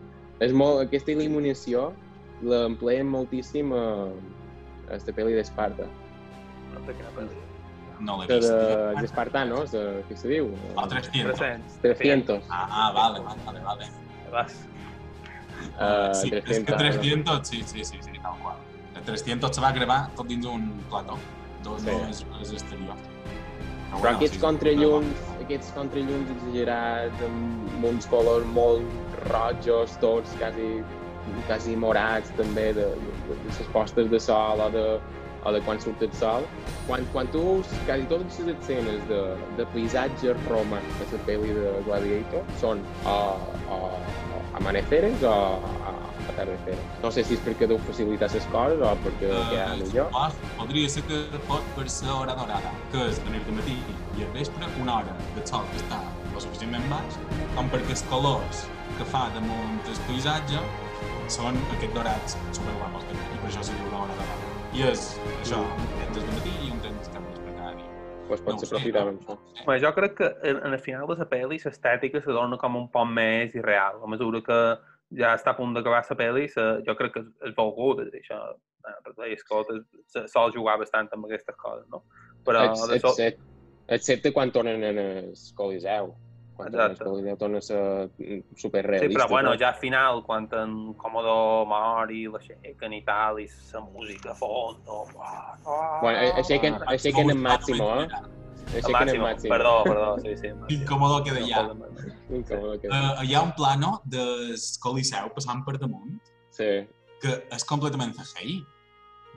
[0.45, 1.89] és molt, aquesta il·luminació
[2.43, 3.85] l'empleen moltíssim a,
[4.91, 5.89] a la pel·li d'Esparta.
[6.73, 7.27] No
[8.03, 8.49] no l'he De, vist.
[8.51, 9.63] de, d'Esparta, no?
[9.69, 10.49] De, què se diu?
[10.75, 11.37] Ah, 300.
[11.39, 11.77] 300.
[11.85, 12.49] 300.
[12.49, 13.89] Ah, ah, vale, vale, vale.
[14.33, 14.57] Vas.
[15.77, 16.77] Uh, sí, és que 300.
[16.81, 18.57] 300, sí, sí, sí, sí, tal qual.
[18.97, 21.15] El 300 se va gravar tot dins un plató,
[21.63, 21.87] no, Sí.
[21.87, 22.97] no és, és exterior.
[24.01, 30.69] Però aquests contrallums, aquests contrallums exagerats, amb uns colors molt rojos, tots quasi,
[31.47, 34.85] quasi morats també, de, de, de les postes de sol o de,
[35.43, 36.47] o de quan surt el sol.
[36.87, 39.21] Quan, quan tu veus quasi totes les escenes de,
[39.55, 43.19] de paisatge roma de la pel·li de Gladiator són o,
[43.71, 43.77] o,
[44.35, 45.37] o amaneceres o
[46.33, 46.83] a, atardeceres.
[47.03, 50.11] No sé si és perquè deu facilitar les coses o perquè uh, queda millor.
[50.11, 53.77] Uh, podria ser que pot per ser hora dorada, que és venir de matí
[54.17, 56.01] i al vespre una hora del sol que està
[56.33, 57.19] lo suficientment baix,
[57.57, 58.65] com perquè els colors
[58.97, 60.61] que fa damunt el paisatge
[61.33, 64.51] són aquests dorats superguapos que i per això se diu l'hora dorada.
[64.73, 67.89] I és això, un temps de matí i un temps que vespre cada dia.
[68.27, 69.13] Pues No pot ho ser aprofitar no?
[69.13, 69.65] amb això.
[69.67, 72.79] Bé, jo crec que en, en el final de la pel·li l'estètica se dona com
[72.79, 74.01] un poc més irreal.
[74.01, 74.59] A mesura que
[75.17, 77.53] ja està a punt d'acabar la pel·li, se, jo crec que és,
[78.07, 78.39] és això,
[78.87, 82.03] eh, Ridley Scott es, se, sol jugar bastant amb aquestes coses, no?
[82.45, 83.11] Però Ex- de sol...
[83.11, 83.41] excepte,
[83.87, 86.13] excepte quan tornen en el Coliseu.
[86.53, 87.03] Quan tornen Exacte.
[87.07, 89.19] al Coliseu torna a ser Sí, superrealista.
[89.23, 93.81] però bueno, ja al final, quan en Commodore mor i l'aixequen i tal, i la
[93.81, 95.03] música a fons, no?
[95.15, 98.07] Uah, uah, Bueno, aixequen, aixequen en Máximo, eh?
[98.91, 99.49] Máximo, Máximo.
[99.53, 100.47] perdó, perdó, sí, sí.
[100.53, 100.67] Máximo.
[100.69, 101.61] Incòmodo queda ja.
[102.29, 102.87] Incòmode que...
[102.87, 106.19] Uh, hi ha un plano del Coliseu passant per damunt
[106.53, 106.87] Sí.
[107.21, 108.63] que és completament CGI.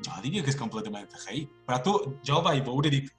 [0.07, 1.47] Jo diria que és completament CGI.
[1.67, 1.93] Però tu,
[2.27, 3.13] jo el vaig veure i dic,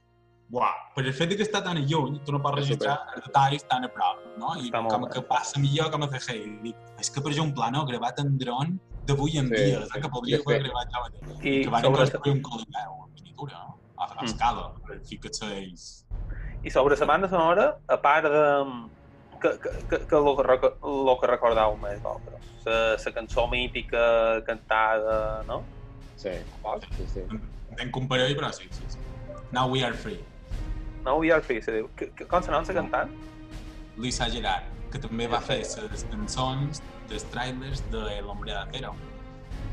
[0.52, 3.64] uah, per el fet de que està tan lluny, tu no pots registrar els detalls
[3.68, 4.54] tan a prop, no?
[4.62, 5.10] I Està com bé.
[5.14, 6.44] que passa millor com a CGI.
[6.44, 9.82] I dic, és que per això un plano gravat en dron d'avui en Sí, dia,
[10.02, 11.34] que podria haver gravat jo mateix.
[11.46, 13.77] I que van sobre, construir un Coliseu en miniatura, no?
[13.98, 14.26] A, a Mm.
[14.26, 15.46] escala, per ficar-se
[16.64, 18.44] I sobre la banda sonora, a part de...
[19.42, 22.42] Que, que, que, que lo, que, reco- lo que recordeu més d'altres.
[22.66, 25.64] La, cançó mítica cantada, no?
[26.18, 26.32] Sí,
[26.98, 27.26] sí, sí.
[27.78, 28.98] En comparell, però sí, sí, sí.
[29.52, 30.24] Now we are free.
[31.06, 31.86] No, We Are Free, se diu.
[31.96, 33.14] Que, que consonants cantant?
[33.96, 38.92] Lisa Gerard, que també va fer les cançons dels trailers de L'Hombre de Acero.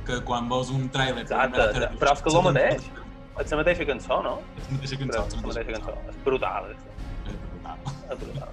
[0.06, 1.64] Que quan veus un trailer Exacte,
[1.98, 2.87] però és que és el mateix.
[3.40, 4.34] És la mateixa cançó, no?
[4.58, 5.36] És la mateixa Però cançó.
[5.36, 5.94] és la mateixa cançó.
[6.10, 6.82] És brutal, és,
[7.26, 7.78] És brutal.
[8.10, 8.48] és brutal.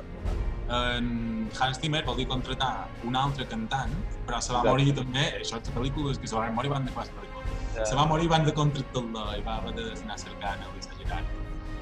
[0.71, 3.91] En Hans Zimmer vol dir contratar un altre cantant,
[4.25, 4.69] però se va Exacte.
[4.69, 7.75] morir també, això és pel·lícules que se van morir van de quasi pel·lícules.
[7.75, 7.85] Ja.
[7.85, 11.25] Se va morir van de contractar-la i va haver d'anar cercant a Lisa Gerard.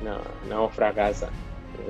[0.04, 0.18] No,
[0.50, 1.30] no fracassa.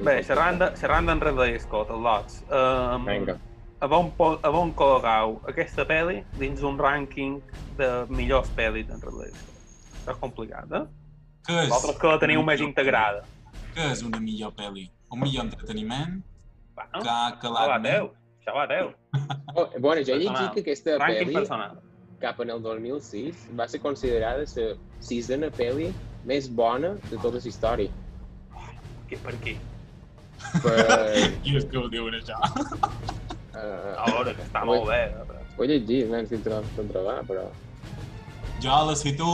[0.03, 3.37] Bé, xerrant de- xerrant d'en Ridley Scott, el Lots, um, Vinga.
[3.79, 7.41] a on, po- a on col·logau aquesta pel·li dins un rànquing
[7.77, 10.09] de millors pel·lis d'en Ridley Scott?
[10.09, 10.85] És complicat, eh?
[11.49, 11.69] Què és?
[11.71, 13.23] Vosaltres que la teniu més integrada.
[13.73, 14.85] Què és una millor pel·li?
[15.09, 16.19] Un millor entreteniment
[16.77, 17.95] Bueno, que ha això calat va més?
[17.95, 18.09] teu,
[18.39, 18.91] això va teu.
[19.55, 21.79] Oh, bueno, jo he llegit que aquesta pel·li, personal.
[22.21, 24.67] cap en el 2006, va ser considerada la
[25.01, 25.89] sisena pel·li
[26.29, 27.89] més bona de tota la història.
[29.09, 29.55] Que, per qui?
[30.61, 30.75] Per,
[31.43, 32.37] Qui és que ho diuen, això?
[32.37, 35.01] uh, A veure, que està molt bé.
[35.09, 37.47] eh, ho he llegit, nen, si te l'has trobar, però...
[38.61, 39.27] Jo la situ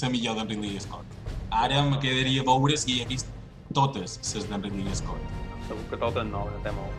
[0.00, 1.04] la millor d'en Ridley Scott.
[1.52, 3.28] Ara me quedaria a veure si he vist
[3.76, 5.20] totes les d'en Ridley Scott.
[5.68, 6.92] segur que totes no, no té molt.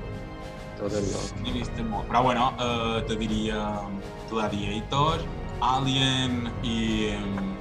[0.79, 1.23] Totes no.
[1.43, 2.07] N'he vist molt.
[2.07, 3.59] Però bueno, eh, te diria
[4.29, 5.21] Gladiator,
[5.61, 6.77] Alien i...
[7.17, 7.53] em,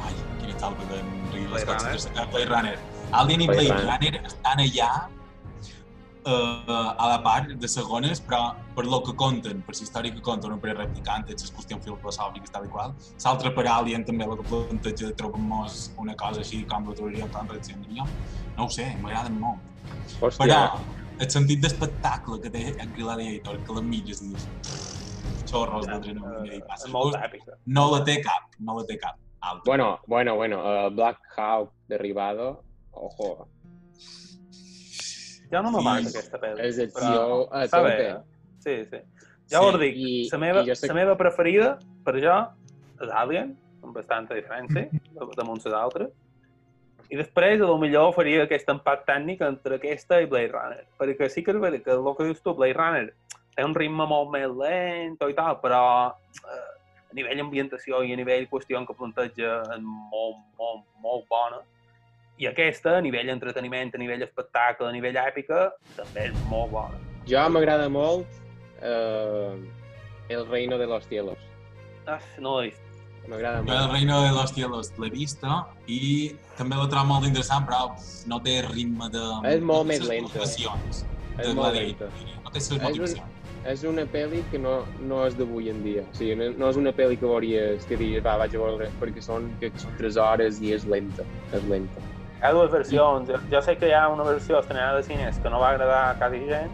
[0.00, 1.82] Ai, quin és l'altre d'en Ridley Blade Scott?
[1.84, 2.22] Runner.
[2.22, 2.76] Eh, Blade Runner.
[3.12, 3.98] Alien i Blade Blade Runner.
[4.14, 4.90] Runner estan allà
[6.26, 10.22] eh, a la part de segones, però per lo que conten, per la història que
[10.24, 12.94] conten, un per replicant, les qüestions filosòfiques, tal i qual.
[13.24, 17.28] L'altre per Alien també, el que planteja, trobem mos una cosa així com la teoria
[17.34, 18.14] com reaccionaríem.
[18.56, 19.66] No ho sé, m'agraden molt.
[20.20, 20.60] Hòstia, Però
[21.20, 24.46] el sentit d'espectacle que té el Gladiator, que la mires i dius
[25.50, 26.86] xorros d'adrenalina i passa.
[26.86, 27.58] És molt èpica.
[27.66, 29.18] No la té cap, no la té cap.
[29.40, 29.62] Altra.
[29.64, 33.48] bueno, bueno, bueno, uh, Black Hawk derribado, ojo,
[35.50, 36.08] Ja no me Sí.
[36.16, 36.60] aquesta pel·li.
[36.60, 38.08] és però acció a bé, tope.
[38.08, 38.16] eh?
[38.60, 39.00] Sí, sí.
[39.50, 42.36] Ja ho dic, i- la meva, i la meva preferida, per jo,
[43.02, 46.10] és Alien, amb bastanta diferència, de- damunt les altres.
[47.10, 50.84] I després, a lo millor, faria aquest empat tècnic entre aquesta i Blade Runner.
[50.96, 53.12] Perquè sí que és veritat que el que dius tu, Blade Runner,
[53.56, 58.16] té un ritme molt més lent i tal, però eh, a nivell ambientació i a
[58.16, 61.58] nivell qüestió que planteja és molt, molt, molt bona.
[62.40, 67.00] I aquesta, a nivell entreteniment, a nivell espectacle, a nivell èpica, també és molt bona.
[67.28, 68.24] Jo m'agrada molt
[68.80, 69.58] uh,
[70.32, 71.38] El Reino de los Cielos.
[72.08, 72.86] Ah, no l'he vist.
[73.28, 73.92] M'agrada Jo el molt.
[73.92, 77.90] Reino de los Cielos l'he vista i també la trobo molt interessant, però
[78.32, 79.24] no té ritme de...
[79.50, 80.46] És molt més lenta.
[80.48, 82.08] És molt lenta.
[82.40, 83.36] No té ses un- motivacions.
[83.68, 86.06] És una pel·li que no, no és d'avui en dia.
[86.08, 88.88] O sigui, no, no és una pel·li que veuries que diries, va, vaig a veure,
[89.02, 91.26] perquè són, que són 3 hores i és lenta.
[91.52, 92.00] És lenta.
[92.40, 93.28] Hi ha dues versions.
[93.28, 95.98] Jo, jo sé que hi ha una versió estrenada de cines que no va agradar
[96.10, 96.70] a quasi gent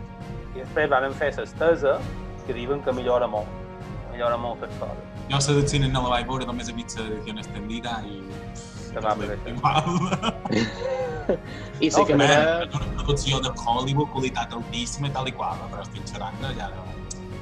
[0.55, 1.97] i després van fer l'estesa
[2.47, 3.49] que diuen que millora molt.
[4.13, 5.03] Millora moltes coses.
[5.29, 8.23] Jo la del cine no la vaig veure, només he vist l'edició extendida i...
[8.95, 9.35] Que va per.
[11.81, 12.63] I sí No, que m'agrada...
[12.65, 16.53] És una producció de Hollywood, qualitat altíssima i tal i qual, però estic xerrant de
[16.61, 16.71] ja...
[16.71, 16.85] de-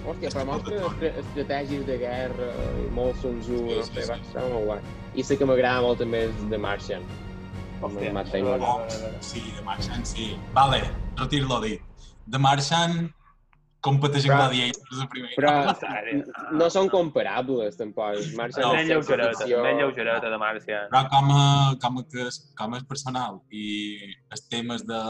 [0.04, 2.48] Hòstia, però mostra estre- estratègies de guerra
[2.82, 4.10] i molt Sun Tzu, Sí, no sí, sé, sí.
[4.10, 4.80] va estar molt guai.
[5.14, 7.04] I sí que m'agrada molt també The Martian.
[7.88, 8.12] Hòstia.
[8.16, 8.62] Matt Damon.
[8.62, 8.78] Oh,
[9.20, 10.30] sí, The Martian, sí.
[10.56, 10.80] Vale,
[11.20, 11.80] retiro-lo dit.
[12.30, 13.12] The Martian
[13.84, 15.32] competeix amb Però- Gladiator de primer.
[15.36, 15.50] Però
[16.60, 18.16] no són comparables, tampoc.
[18.38, 18.70] Martian No.
[18.80, 20.86] És lleugereta, més lleugereta de Marcian.
[20.94, 21.42] Però com a,
[21.82, 22.24] com a, que
[22.56, 23.66] com és personal i
[24.32, 25.00] els temes de,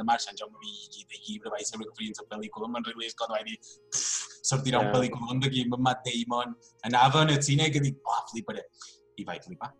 [0.00, 2.88] de Martian, jo m'havia llegit el llibre, vaig saber que farien la pel·lícula, amb en
[2.88, 4.94] Ridley Scott vaig dir "Pff, sortirà un Ja.
[4.96, 6.56] pel·lícula d'aquí amb en Matt Damon,
[6.88, 8.64] anava al cine i que dic, oh, fliparé.
[9.20, 9.74] I vaig flipar.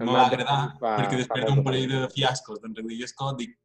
[0.00, 3.56] Em va agradar, fa- perquè després d'un parell de fiascos d'en Ridley Scott, dic,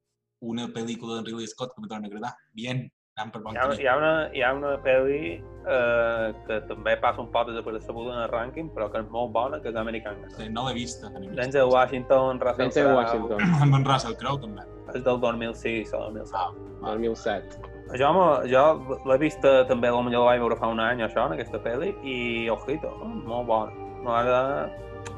[0.41, 2.33] una pel·lícula d'en Ridley Scott que em torna a agradar.
[2.53, 2.85] Bien,
[3.17, 3.81] anem per bon Hi ha, camí.
[3.81, 8.19] hi ha, una, hi ha una pel·li eh, que també passa un poc desapercebuda en
[8.25, 10.33] el rànquing, però que és molt bona, que és American Girl.
[10.35, 11.09] Sí, No l'he vista.
[11.09, 11.41] no vista.
[11.41, 14.67] Denzel Washington, Russell Denzel Crowe, Washington, Amb en Russell Crowe, també.
[14.93, 16.35] és del 2006 o 2007.
[16.83, 17.71] Ah, 2007.
[17.97, 18.11] Jo,
[18.49, 18.63] jo
[19.05, 22.49] l'he vista també, potser la vaig veure fa un any, això, en aquesta pel·li, i,
[22.49, 22.91] ojito,
[23.25, 23.71] molt bona.
[24.03, 24.69] M'agrada...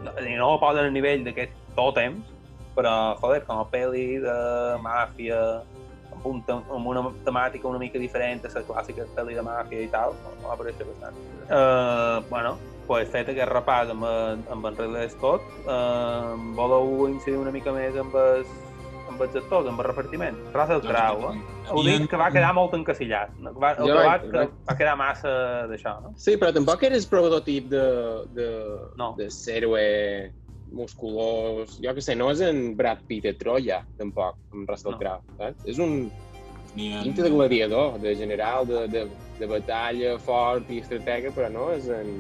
[0.04, 2.20] No la posen a nivell d'aquest tòtem,
[2.78, 4.38] però, joder, com a pel·li de
[4.84, 5.40] màfia,
[6.14, 9.90] amb, un, amb una temàtica una mica diferent a la clàssica pel·li de màfia i
[9.94, 11.18] tal, m'apareix bastant.
[11.48, 12.56] Uh, bueno,
[12.88, 17.98] pues, fet aquest repàs amb, amb en Ridley Scott, uh, voleu incidir una mica més
[17.98, 18.54] amb els,
[19.18, 20.38] amb els actors, amb el repartiment?
[20.54, 21.42] Russell Crowe, eh?
[21.72, 23.34] Heu dit que va quedar molt encasillat.
[23.58, 25.32] Va, Jo trobat vaig- que va quedar massa
[25.72, 26.14] d'això, no?
[26.16, 27.84] Sí, però tampoc eres prototip de,
[28.38, 28.48] de,
[29.02, 29.16] No.
[29.18, 30.32] de héroe
[30.72, 35.00] musculós, jo que sé, no és en Brad Pitt de Troia, tampoc, amb Russell No.
[35.00, 35.66] Crowe, saps?
[35.66, 36.12] És un
[36.76, 37.04] Ni en...
[37.08, 39.06] pinta de gladiador, de general, de, de,
[39.40, 42.12] de batalla fort i estratega, però no és en...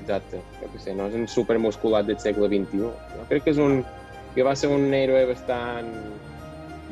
[0.00, 2.78] Exacte, jo que sé, no és un supermusculat del segle XXI.
[3.16, 3.80] Jo crec que és un...
[4.36, 5.90] que va ser un héroe bastant...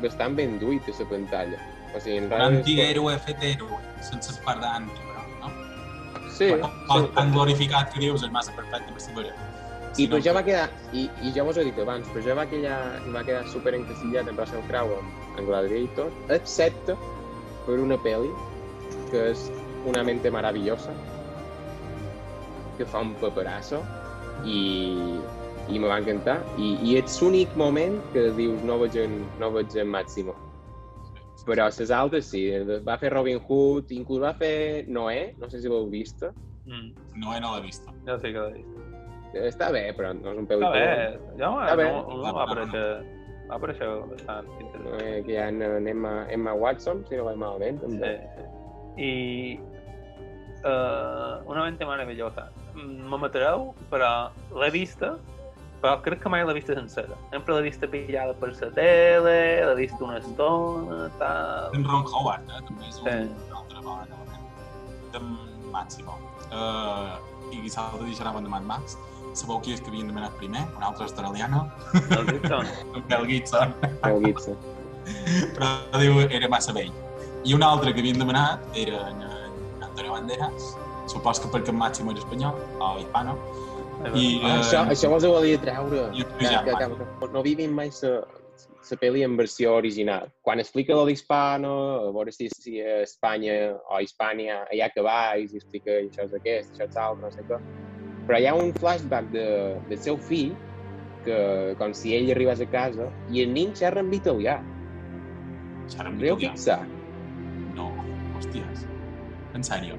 [0.01, 1.57] bastant ben duit a la pantalla.
[1.95, 5.51] O sigui, en Un realitat- antihéroe fet héroe, sense part d'anti, però, no?
[6.35, 7.11] Sí, Bueno, sí.
[7.15, 9.29] tan glorificat que dius és massa perfecte per saber
[9.97, 12.33] I però ja va quedar, i, i ja us ho he dit abans, però ja
[12.35, 16.97] va quedar, va quedar super encasillat en Russell Crowe en- en Gladiator, excepte
[17.65, 18.33] per una pel·li
[19.11, 19.51] que és
[19.85, 20.91] Una mente maravillosa,
[22.77, 23.83] que fa un paperasso
[24.43, 25.19] i,
[25.69, 26.39] i me va encantar.
[26.57, 30.35] I, i és l'únic moment que dius no veig en, no veig en Máximo.
[31.45, 32.41] Però les altres sí,
[32.87, 36.23] va fer Robin Hood, inclús va fer Noé, no sé si l'heu vist.
[36.65, 36.87] Mm.
[37.21, 37.85] No, eh, no l'he vist.
[38.07, 38.71] Jo sí que l'he vist.
[39.35, 40.71] Està bé, però no és un Està pel·lícula.
[40.71, 41.85] bé, jo Està bé.
[41.91, 42.85] no, no va aparèixer,
[43.51, 45.01] va aparèixer bastant interessant.
[45.03, 48.13] Eh, que hi ha en Emma, Emma Watson, si no vaig malament, Sí, també.
[48.39, 49.05] sí.
[49.05, 49.59] I
[50.63, 52.49] uh, una mente meravellosa.
[52.73, 55.17] Mm, Me matareu, però l'he vista,
[55.85, 57.13] però crec que mai l'he vista sencera.
[57.29, 59.33] Sempre l'he vista pillada per la tele,
[59.67, 61.75] l'he vist una estona, tal...
[61.77, 62.61] En Ron Howard, eh?
[62.65, 63.17] també és un, Sí.
[63.51, 64.47] un altre bon element.
[65.13, 65.21] De
[65.75, 66.17] Máximo.
[66.49, 67.19] Uh,
[67.53, 67.83] I dia
[68.17, 68.97] xerraven de Mad Max.
[69.35, 70.63] Sabeu qui és que havien demanat primer?
[70.77, 71.67] Un altre australiano,
[72.15, 72.65] El Gibson.
[73.09, 73.73] Mel Gibson.
[74.09, 74.57] El Gibson.
[75.53, 76.89] però diu era massa vell.
[77.45, 80.71] I un altre que havien demanat era en, en Antonio Banderas,
[81.11, 83.35] supos que perquè en Máximo era espanyol, o hispano,
[84.15, 86.09] i Ah, eh, això, això vos ho volia treure.
[86.13, 88.25] I Que, que, que, que, no vivim mai la
[88.91, 90.27] la pel·li en versió original.
[90.45, 91.71] Quan explica lo d'Hispano,
[92.07, 96.27] a veure si, si a Espanya o a Hispània hi ha cavalls i explica això
[96.27, 97.57] és aquest, això és l'altre, no sé què.
[98.27, 99.47] Però hi ha un flashback de,
[99.89, 100.53] del seu fill
[101.25, 104.59] que, com si ell arribés a casa i el nin xerra en italià.
[105.89, 106.51] xerra en Podeu italià.
[106.53, 106.87] fixar?
[107.75, 107.89] No,
[108.37, 108.85] hòsties.
[109.55, 109.97] En sèrio.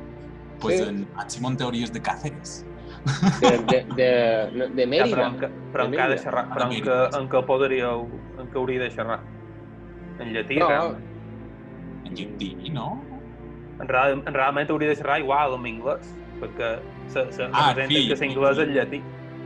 [0.61, 0.88] Pues Sí.
[0.88, 2.64] en Máximo en teories de Cáceres.
[3.07, 4.09] De, de, de,
[4.51, 5.27] de, de Ja, però Mèrida.
[5.31, 6.23] en què, però en De què ha de Mèrida.
[6.25, 6.45] xerrar?
[6.51, 7.19] Però en De què, Mèrida.
[7.21, 8.07] en què podríeu,
[8.40, 9.21] en què hauria de xerrar?
[10.19, 11.05] En llatí, No, realment.
[12.07, 12.88] En llatí, no?
[13.81, 17.87] En, real, en realment hauria de xerrar igual en anglès, perquè se, se Ah, representa
[17.95, 19.03] fill, que l'anglès és llatí.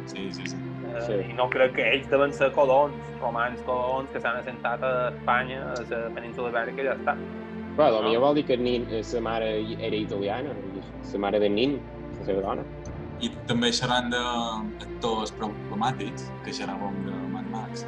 [0.06, 0.56] Sí, sí, sí.
[0.56, 1.14] Eh, Sí.
[1.30, 5.60] I no crec que ells deuen ser colons, romans colons, que s'han assentat a Espanya,
[5.72, 7.14] a la península ibèrica i ja està.
[7.76, 8.02] Però No.
[8.02, 10.50] potser vol dir que el nin, la mare era italiana,
[11.12, 11.78] la mare del nin,
[12.18, 12.62] la seva dona.
[13.20, 17.84] I també xerrant d'actors problemàtics, que xerràvem de Mad Max,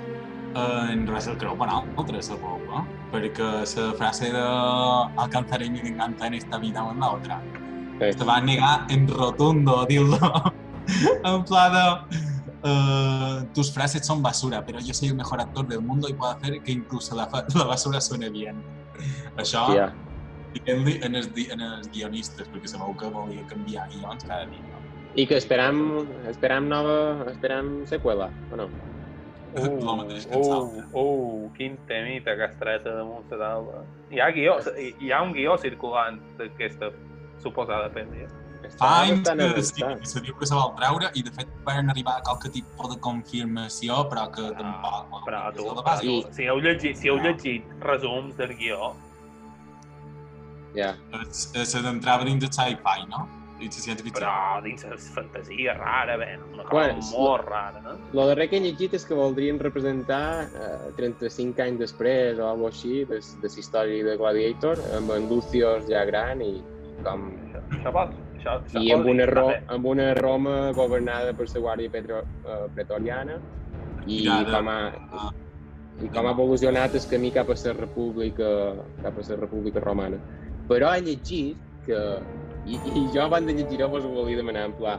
[0.58, 2.84] en Russell Crowe per altres, sabeu, no?
[3.12, 4.46] Perquè la frase de
[5.24, 7.40] alcanzaré mi venganza en esta vida o en la otra
[8.00, 8.18] Sí.
[8.18, 10.18] se va negar en rotundo dir-lo.
[11.24, 12.16] en plan de...
[12.64, 16.32] eh, tus frases son basura, pero yo soy el mejor actor del mundo y puedo
[16.32, 18.62] hacer que incluso la, la basura suene bien.
[19.36, 19.86] Això, Hòstia,
[20.52, 24.71] dient-li en, els, en els guionistes, perquè sabeu que volia canviar guions cada dia.
[25.14, 28.68] I que esperam, esperam nova, esperam seqüela, o no?
[29.52, 33.82] El mateix que uh, uh, quin temita que has tret damunt la taula.
[34.08, 36.88] Hi ha, guió, hi, hi ha un guió circulant d'aquesta
[37.42, 38.24] suposada pel·li.
[38.24, 38.70] eh?
[38.78, 41.90] Fa anys que sí, que se diu que se vol treure i de fet van
[41.92, 45.26] arribar a qualque tipus de confirmació, però que No, tampoc...
[45.26, 46.06] Però tu, la però base.
[46.08, 48.94] tu, si heu llegit, si heu llegit resums del guió,
[50.74, 50.94] Ja.
[51.20, 53.26] Es- es- Se d'entrava dins del sci-fi, no?
[53.62, 54.18] I la ciència-ficció.
[54.18, 57.94] però dins la fantasia rara, bé, una cosa Bueno, molt rara, no?
[58.12, 62.68] Lo darrer que he llegit és que voldrien representar eh, 35 anys després o alguna
[62.74, 66.52] així de, de la història de Gladiator amb en Lucius ja gran i
[67.04, 71.46] com Això, això pot, això, això i amb una, Ro amb una Roma governada per
[71.54, 73.38] la Guàrdia Petro, eh, Pretoriana
[74.06, 74.50] i Tirada.
[74.56, 74.78] com ha,
[75.12, 75.30] Ah.
[76.02, 78.48] i com ha evolucionat el camí cap a la república
[79.02, 80.18] cap a la república romana.
[80.68, 81.98] Però he llegit que,
[82.66, 84.96] i, i jo abans de llegir-ho vos ho volia demanar en pla,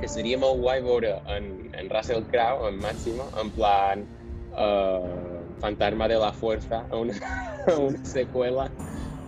[0.00, 4.04] que seria molt guai veure en, en Russell Crowe, en Máximo, en plan
[4.52, 7.14] uh, Fantasma de la Fuerza, a una,
[7.66, 8.68] a una seqüela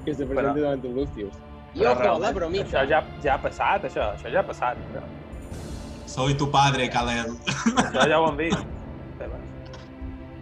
[0.04, 1.34] que se presenta Però- davant de Lucius.
[1.74, 2.66] I Però ojo, la bromita.
[2.66, 4.78] Això ja, ja ha passat, això, això ja ha passat.
[4.94, 5.02] No?
[6.10, 7.36] Soy tu padre, Kalel.
[7.84, 8.64] Això ja ho hem vist.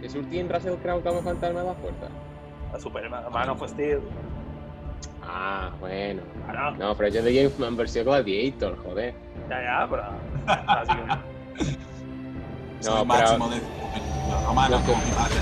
[0.01, 2.09] Que sortia en Russell Crowe com a Fantasma de la Fuerza.
[2.73, 4.01] A Superman, a Man of Steel.
[6.09, 6.21] Ah, bueno.
[6.49, 9.13] Ara, No, però jo deia en versió Gladiator, joder.
[9.49, 10.09] ja, ja, però...
[10.45, 11.21] Bàsicament.
[12.79, 13.03] No,
[14.85, 15.41] como mi padre.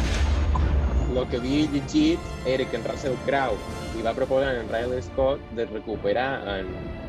[1.18, 3.58] El que havia llegit era que en Russell Crowe
[3.96, 6.68] li va proposar en Riley Scott de recuperar en,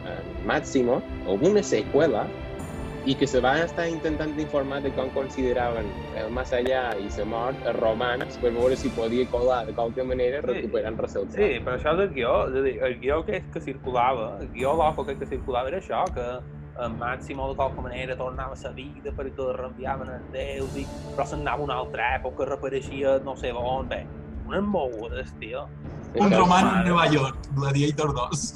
[0.08, 2.26] en Máximo o una seqüela
[3.06, 5.86] i que se van estar intentant informar de com consideraven
[6.18, 10.04] el més allà i la mort els romans per veure si podia colar de qualque
[10.04, 10.52] manera Sí.
[10.52, 11.48] recuperant Russell Crowe.
[11.48, 14.74] Sí, però això del guió, és a dir, el guió que, que circulava, el guió
[14.74, 16.28] loco que, que circulava era això, que
[16.84, 20.86] en Máximo de qualque manera tornava a la vida perquè el reenviaven els déus, i,
[21.16, 24.04] però se'n anava a una altra època, reapareixia no sé on, bé,
[24.46, 25.66] unes mogudes, tio.
[26.14, 26.78] Un mare.
[26.80, 28.46] en Nueva York, Gladiator 2.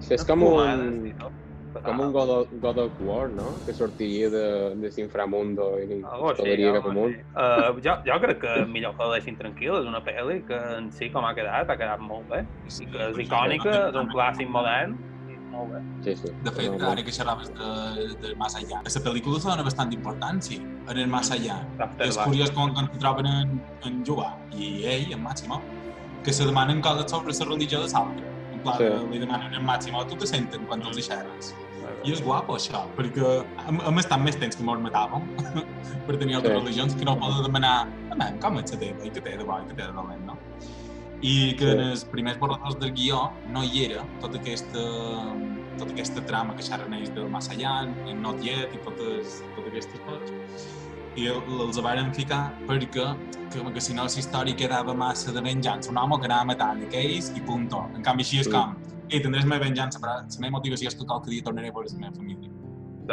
[0.00, 1.45] És, és com un, fumades, tio.
[1.86, 3.48] Com un God of, God of War, no?
[3.66, 4.44] Que sortiria de,
[4.82, 7.16] de l'inframundo i Algo així, escalaria cap algo amunt.
[7.16, 7.24] així.
[7.34, 10.90] Uh, jo, jo crec que millor que la deixin tranquil, és una pel·li que en
[10.92, 12.44] si com ha quedat, ha quedat molt bé.
[12.68, 14.96] I que és icònica, és un clàssic modern,
[15.56, 15.80] molt bé.
[16.04, 16.32] Sí, sí.
[16.44, 19.62] De fet, No, ara que xerraves de, de Más Allà, a la pel·lícula se dona
[19.64, 20.58] bastant importància
[20.90, 21.60] en el Más Allà.
[22.04, 23.58] És curiós quan, quan s'hi troben en,
[23.88, 25.62] en jugar, i ell, en Máximo,
[26.24, 28.24] que se demanen coses sobre la religió de l'altre.
[28.52, 28.88] En plan, Sí.
[29.12, 31.54] li demanen en Máximo, tu te senten quan els xerres?
[32.06, 33.26] I és guapo, això, perquè
[33.66, 35.24] hem, hem estat més temps que mos matàvem
[36.06, 36.60] per tenir altres Sí.
[36.60, 39.58] religions que no poden demanar "Home, com és la teva, i què té de bo,
[39.58, 40.36] i què té de dolent, no?
[41.22, 41.70] I que Sí.
[41.72, 44.82] en els primers borradors del guió no hi era tota aquesta,
[45.78, 50.00] tota aquesta trama que xerren ells del Massayan, en Not Yet i totes, totes aquestes
[50.06, 50.66] coses.
[51.16, 52.90] i els varen ficar perquè
[53.50, 55.88] que, que si no la història quedava massa de venjança.
[55.90, 57.86] Un home que anava matant aquells i punto.
[57.96, 58.74] En canvi, així és com,
[59.10, 61.72] i tindré la meva venjança, però la meva motivació és que qualque dia tornaré a
[61.76, 62.50] veure la meva família.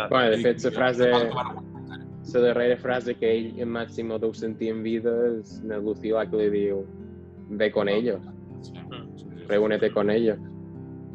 [0.09, 1.09] Bueno, de fet, la frase,
[2.33, 6.25] la darrera frase que ell en Máximo deu sentir en vida és la Lucía la
[6.25, 6.85] que li diu
[7.49, 8.21] ve con ellos,
[8.63, 9.47] Mm.
[9.49, 10.39] reúnete con ellos.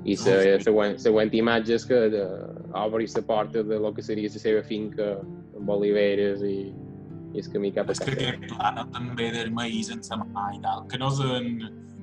[0.04, 2.22] I la següent, següent imatge és que de,
[2.76, 5.18] obri la porta de lo que seria la seva finca
[5.56, 6.68] amb oliveres i,
[7.34, 8.28] i el camí cap a És que casa.
[8.28, 11.48] aquest plano també del maïs en sa mà i tal, que no és en...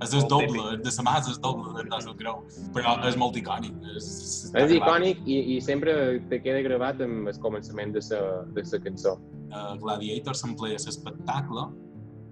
[0.04, 2.42] És el doble, de sa mà és el doble del de la creu,
[2.76, 3.78] però és molt icònic.
[3.96, 8.22] És, És icònic i, i sempre te queda gravat amb el començament de la,
[8.58, 9.16] de la cançó.
[9.46, 11.70] Uh, Gladiator s'emplea l'espectacle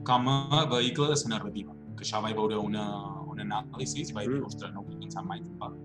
[0.03, 2.83] com a vehicle de la narrativa, que això vaig veure una,
[3.31, 4.45] un anàlisi i vaig dir, Mm.
[4.45, 5.77] ostres, no ho he pensat mai tampoc.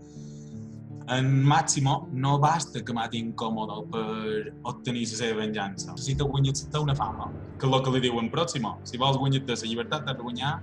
[1.09, 5.93] En Máximo no basta que mati incòmode per obtenir la seva venjança.
[5.95, 8.76] Necessita guanyar-se una fama, que és el que li diuen Próximo.
[8.85, 10.61] Si vols guanyar-te la llibertat, has de guanyar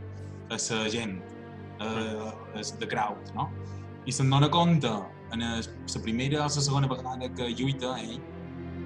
[0.50, 1.22] a la gent,
[1.80, 1.88] a,
[2.56, 3.50] a the crowd, no?
[4.06, 4.88] I se'n dona compte
[5.34, 8.20] en la primera o la segona vegada que lluita ell,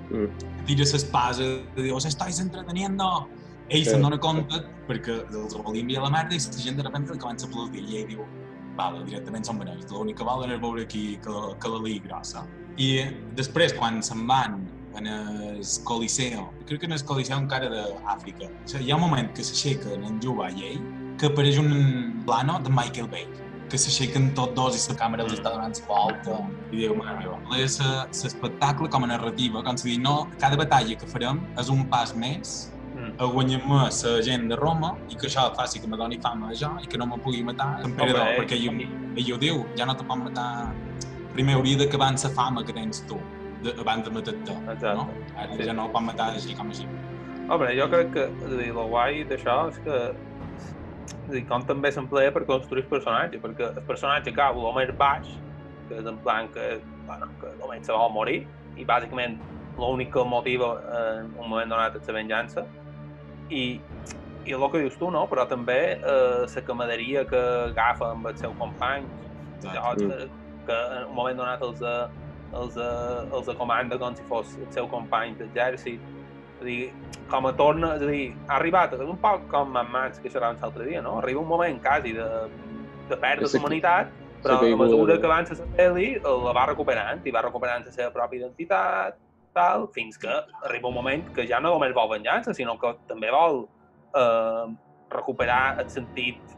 [0.10, 0.26] Mm.
[0.66, 3.28] tira l'espasa i diu, os estáis entreteniendo!
[3.70, 3.91] Ell Sí.
[3.91, 4.57] se'n dona compte
[4.88, 7.84] perquè els volia enviar la merda i la gent de repente li comença a aplaudir
[7.88, 8.26] i ell diu,
[8.76, 12.47] vale, directament són beneis, l'únic que volen és veure aquí que, que la li grossa.
[12.78, 13.05] I
[13.36, 14.66] després, quan se'n van
[14.97, 19.01] en el Coliseo, crec que en el Coliseo encara d'Àfrica, o sigui, hi ha un
[19.01, 20.82] moment que s'aixequen en Juba i ell,
[21.20, 23.28] que apareix un plano de Michael Bay,
[23.70, 26.39] que s'aixequen tots dos i la càmera els està donant la volta
[26.72, 27.78] i diu, mare meva, és
[28.24, 32.15] l'espectacle com a narrativa, com si dir, no, cada batalla que farem és un pas
[32.15, 33.13] més Mm.
[33.22, 36.49] a guanyar més la gent de Roma i que això faci que me doni fama
[36.49, 38.82] a jo i que no me pugui matar l'emperador, Home, perquè ell,
[39.15, 40.74] ell ho diu, ja no te pot matar...
[41.32, 43.15] Primer hauria d'acabar amb la fama que tens tu,
[43.63, 44.55] de, abans de matar-te,
[44.97, 45.07] no?
[45.38, 45.63] Ara Sí.
[45.63, 46.88] ja no ho pot matar així com així.
[47.47, 50.01] Home, jo crec que és a dir, el guai d'això és que
[51.30, 54.76] és a dir, com també s'emplea per construir el personatge, perquè el personatge acaba el
[54.78, 55.30] més baix,
[55.88, 58.42] que és en plan que, bueno, que només se vol morir,
[58.78, 59.38] i bàsicament
[59.78, 62.66] l'únic que el motiva en un moment donat és la venjança,
[63.50, 63.80] i,
[64.46, 65.26] i el que dius tu, no?
[65.30, 69.06] Però també eh, la camaraderia que agafa amb el seu company,
[69.70, 70.10] allò, Mm.
[70.10, 70.30] que,
[70.66, 72.08] que en un moment donat els, eh,
[72.54, 76.00] els, eh, els comanda com si fos el seu company d'exèrcit.
[76.60, 76.80] És a dir,
[77.32, 80.32] com a torna, és a dir, ha arribat, és un poc com en Max que
[80.32, 81.20] xerràvem l'altre dia, no?
[81.22, 82.28] Arriba un moment quasi de,
[83.07, 84.12] de perdre Sí, d'humanitat,
[84.43, 88.12] però a mesura que avança la pel·li la va recuperant i va recuperant la seva
[88.16, 89.18] pròpia identitat,
[89.55, 90.30] tal, fins que
[90.68, 93.64] arriba un moment que ja no només vol venjança, sinó que també vol
[94.20, 94.66] eh,
[95.16, 96.57] recuperar el sentit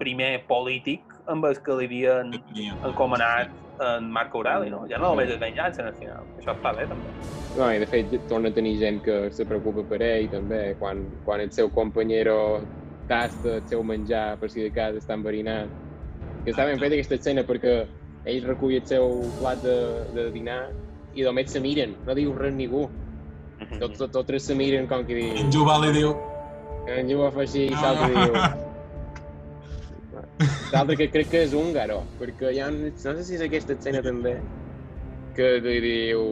[0.00, 2.36] primer polític amb el que li havien
[2.88, 4.84] encomanat en Marc Aureli, no?
[4.90, 6.26] Ja no només és venjança, al final.
[6.38, 7.12] Això està bé, també.
[7.56, 11.02] No, i de fet torna a tenir gent que se preocupa per ell també, quan,
[11.24, 12.36] quan el seu companyero
[13.10, 15.72] tasta el seu menjar per si de cas està enverinat.
[16.44, 17.74] Que està ben feta aquesta escena perquè
[18.30, 19.76] ell recull el seu plat de,
[20.14, 20.62] de dinar
[21.18, 22.86] i només se miren, no diu res ningú.
[23.60, 26.14] Tots, tots, tots tres se miren com que diu, En Juba li diu,
[26.88, 28.68] en Juba fa així i l'altre diu...
[30.72, 34.02] L'altre que crec que és húngaro, perquè hi ha, no sé si és aquesta escena
[34.04, 34.36] també,
[35.34, 36.26] que li diu,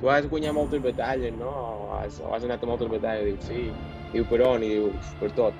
[0.00, 1.50] tu has guanyat moltes batalles, no?
[1.50, 3.66] O has, o has anat a moltes batalles, diu, sí.
[4.12, 4.64] Diu, per on?
[4.64, 4.90] I diu,
[5.20, 5.58] per tot.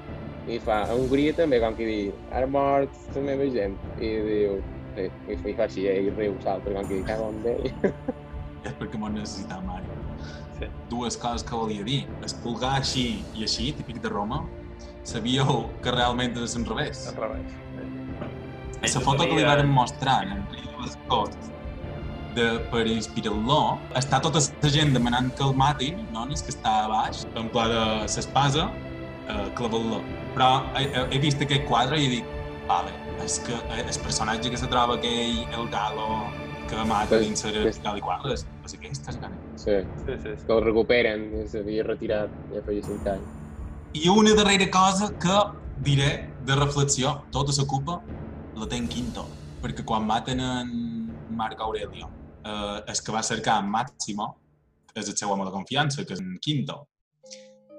[0.48, 3.76] I fa, a Hongria també, com que diu, ara mort la meva gent.
[4.00, 4.56] I diu,
[4.96, 7.44] sí, i, fa- i fa així, eh, i riu l'altre, com que diu, cago en
[7.52, 7.68] ell.
[8.66, 10.00] és perquè m'ho necessitava mare.
[10.58, 10.68] Sí.
[10.90, 12.02] Dues coses que volia dir.
[12.24, 13.06] Es pulgar així
[13.36, 14.42] i així, típic de Roma,
[15.06, 17.06] sabíeu que realment és al revés.
[17.12, 17.56] Al revés.
[18.82, 21.52] La foto que li varen mostrar en de les Coses
[22.34, 26.24] de, per inspirar-lo, està tota la gent demanant que el matin, no?
[26.32, 28.68] És que està a baix, en pla de l'espasa,
[29.28, 30.00] eh, clavant-lo.
[30.36, 32.30] Però he, he, he vist aquest quadre i dic,
[32.68, 36.24] vale, és que eh, el personatge que se troba aquell, el galo,
[36.70, 39.36] que mata Pues- dins el tal i qual, és, és aquest, és gana.
[39.56, 39.76] Sí,
[40.06, 40.46] Sí, sí, sí.
[40.46, 43.38] que el recuperen, s'havia retirat, ja feia 5 anys.
[43.92, 45.36] I una darrera cosa que
[45.84, 48.00] diré de reflexió, tota la culpa
[48.56, 49.24] la té en Quinto,
[49.62, 50.70] perquè quan maten en
[51.36, 52.08] Marc Aurelio,
[52.44, 54.34] eh, el que va cercar en Máximo
[54.94, 56.86] és el seu home de confiança, que és en Quinto.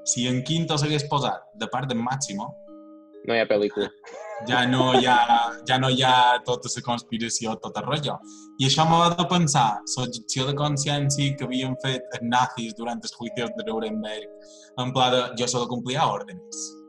[0.05, 2.53] Si en Quinto s'hagués posat de part d'en Máximo,
[3.23, 3.87] No hi ha pel·lícula.
[4.47, 5.15] ja no hi ha,
[5.65, 8.17] ja no hi ha tota la conspiració, tot el rotllo.
[8.59, 13.15] I això m'ha de pensar l'objecció de consciència que havien fet els nazis durant els
[13.15, 14.27] juicios de Nuremberg,
[14.77, 16.82] en pla de jo solo complia ordres.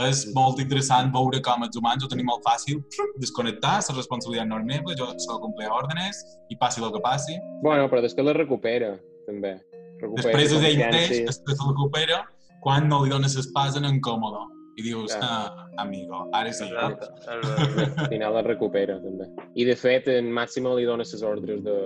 [0.00, 2.80] És molt interessant veure com els humans ho tenim molt fàcil,
[3.20, 7.36] desconnectar, la responsabilitat no és meva, jo solo complia ordres i passi el que passi.
[7.62, 8.94] Bueno, però després la recupera,
[9.28, 9.58] també.
[10.00, 12.22] recupera Després és ell mateix que se recupera
[12.62, 14.48] quan no li dones l'espasa en còmode.
[14.80, 16.64] I dius, ah, amigo, ara sí.
[16.64, 17.06] Exacte.
[17.28, 19.26] Al final el recupera, també.
[19.52, 21.76] I, de fet, en Máximo li dona les ordres de,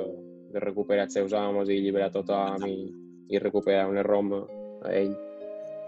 [0.55, 2.77] de recuperar els seus homes i alliberar tothom i,
[3.35, 4.45] i recuperar una Roma
[4.85, 5.17] a ell.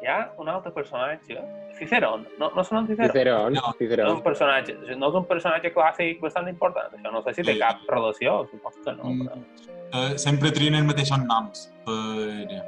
[0.00, 1.38] Hi ha un altre personatge,
[1.78, 3.10] Cicerón, no, no són un Cicerón?
[3.10, 3.62] Cicerón, No.
[3.72, 7.42] No és un personatge, no és un personatge clàssic bastant important, això no sé si
[7.42, 7.58] té Sí.
[7.58, 9.26] cap relació, suposo que no, Mm.
[9.26, 9.38] però...
[9.92, 12.62] Eh, sempre trien els mateixos noms per,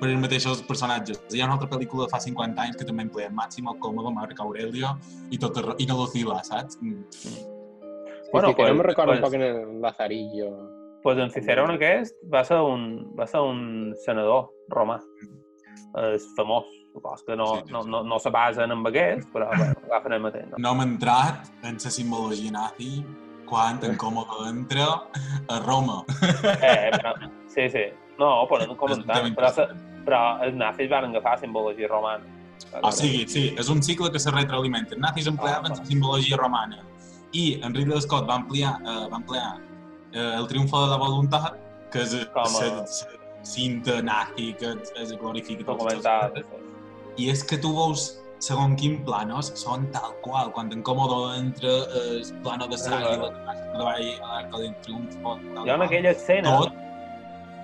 [0.00, 1.22] per els mateixos personatges.
[1.32, 4.40] Hi ha una altra pel·lícula de fa 50 anys que també empleia Máximo, Cómodo, Marc
[4.40, 4.96] Aurelio
[5.30, 6.78] i tot el, i no Lucila, saps?
[6.80, 7.04] Mm.
[8.32, 10.50] Bueno, sí, que no pues- me recordo un pues- poc en el Lazarillo.
[11.02, 15.00] Pues en Cicerón aquest va ser un, va ser un senador romà.
[16.14, 17.88] És famós, supos que no, Sí, sí, no, sí.
[17.90, 20.46] no, no se basen en aquests, però bueno, agafen el mateix.
[20.50, 20.58] No?
[20.58, 23.04] No hem entrat en la simbologia nazi
[23.48, 24.86] quan en Cómodo entra
[25.48, 26.02] a Roma.
[26.60, 27.14] Eh, però,
[27.48, 27.86] sí, sí.
[28.18, 29.68] No, podem comentar, És però, se-
[30.04, 32.24] però els nazis van agafar simbologia romana.
[32.82, 34.94] O sigui, sí, és un cicle que se retroalimenta.
[34.96, 36.82] Els nazis empleaven la simbologia romana
[37.32, 39.60] i en Ridley Scott va ampliar, eh, va emplear
[40.12, 41.56] eh, el triomfo de la voluntat,
[41.92, 42.86] que és Com a- la
[43.42, 46.34] cinta nazi que es glorifica documentat.
[46.34, 46.46] nazis.
[47.18, 50.52] I és que tu veus segons quin planos són tal qual.
[50.52, 51.68] Quan en Cómodo entra
[52.02, 55.38] el plano de sang i la va a l'arca del triomfo.
[55.54, 55.88] tal Hi ha qual.
[55.88, 56.58] aquella escena...
[56.58, 56.72] Tot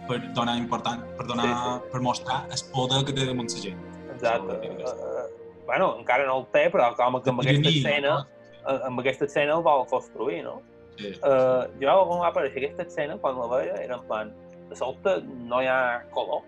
[0.09, 3.81] per donar important, per donar, Sí, per mostrar el poder que té damunt la gent.
[4.12, 4.59] Exacte.
[4.85, 5.25] Uh,
[5.66, 8.27] bueno, encara no el té, però com que amb aquesta escena,
[8.66, 10.61] eh, amb aquesta escena el vol construir, no?
[10.99, 11.14] Sí.
[11.25, 14.35] Uh, jo, quan va aparèixer aquesta escena, quan la veia, era en plan,
[14.68, 15.16] de sobte
[15.48, 16.42] no hi ha color.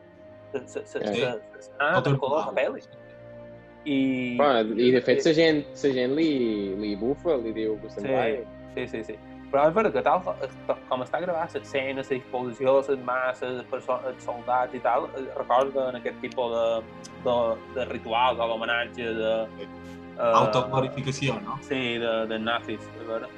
[0.53, 1.21] Se, se, se, Sí.
[1.21, 2.83] se, se, ah, Tot de el color de pel·li.
[3.85, 4.37] I...
[4.37, 6.31] Bueno, I, de fet, la gent, la gent li,
[6.81, 8.13] li bufa, li diu que se'n Sí.
[8.13, 8.25] va.
[8.75, 9.19] Sí, sí, sí.
[9.53, 10.23] Però és veritat que tal
[10.89, 15.97] com- està gravat l'escena, la disposició, les masses, els soldats i tal, eh, recorda en
[16.01, 16.67] aquest tipus de,
[17.25, 17.37] de,
[17.77, 19.33] de rituals o d'homenatge de...
[20.17, 21.59] Uh, Autoglorificació, no?
[21.63, 23.31] Sí, de, de nazis, és veritat.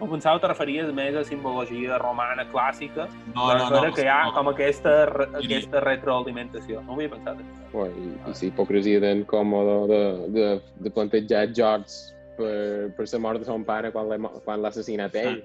[0.00, 3.92] No pensava que te referies més a simbologia romana clàssica, No, però no, no.
[3.96, 4.32] que hi ha no.
[4.36, 6.82] com aquesta, re- aquesta retroalimentació.
[6.84, 7.40] No ho havia pensat.
[7.72, 10.00] Bueno, i, i la hipocresia d'en Còmodo de,
[10.36, 10.46] de,
[10.84, 11.96] de plantejar George
[12.36, 15.40] per, per la mort de son pare quan l'ha assassinat ell.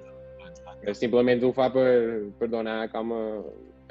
[0.84, 3.22] Que simplement ho fa per, per donar com a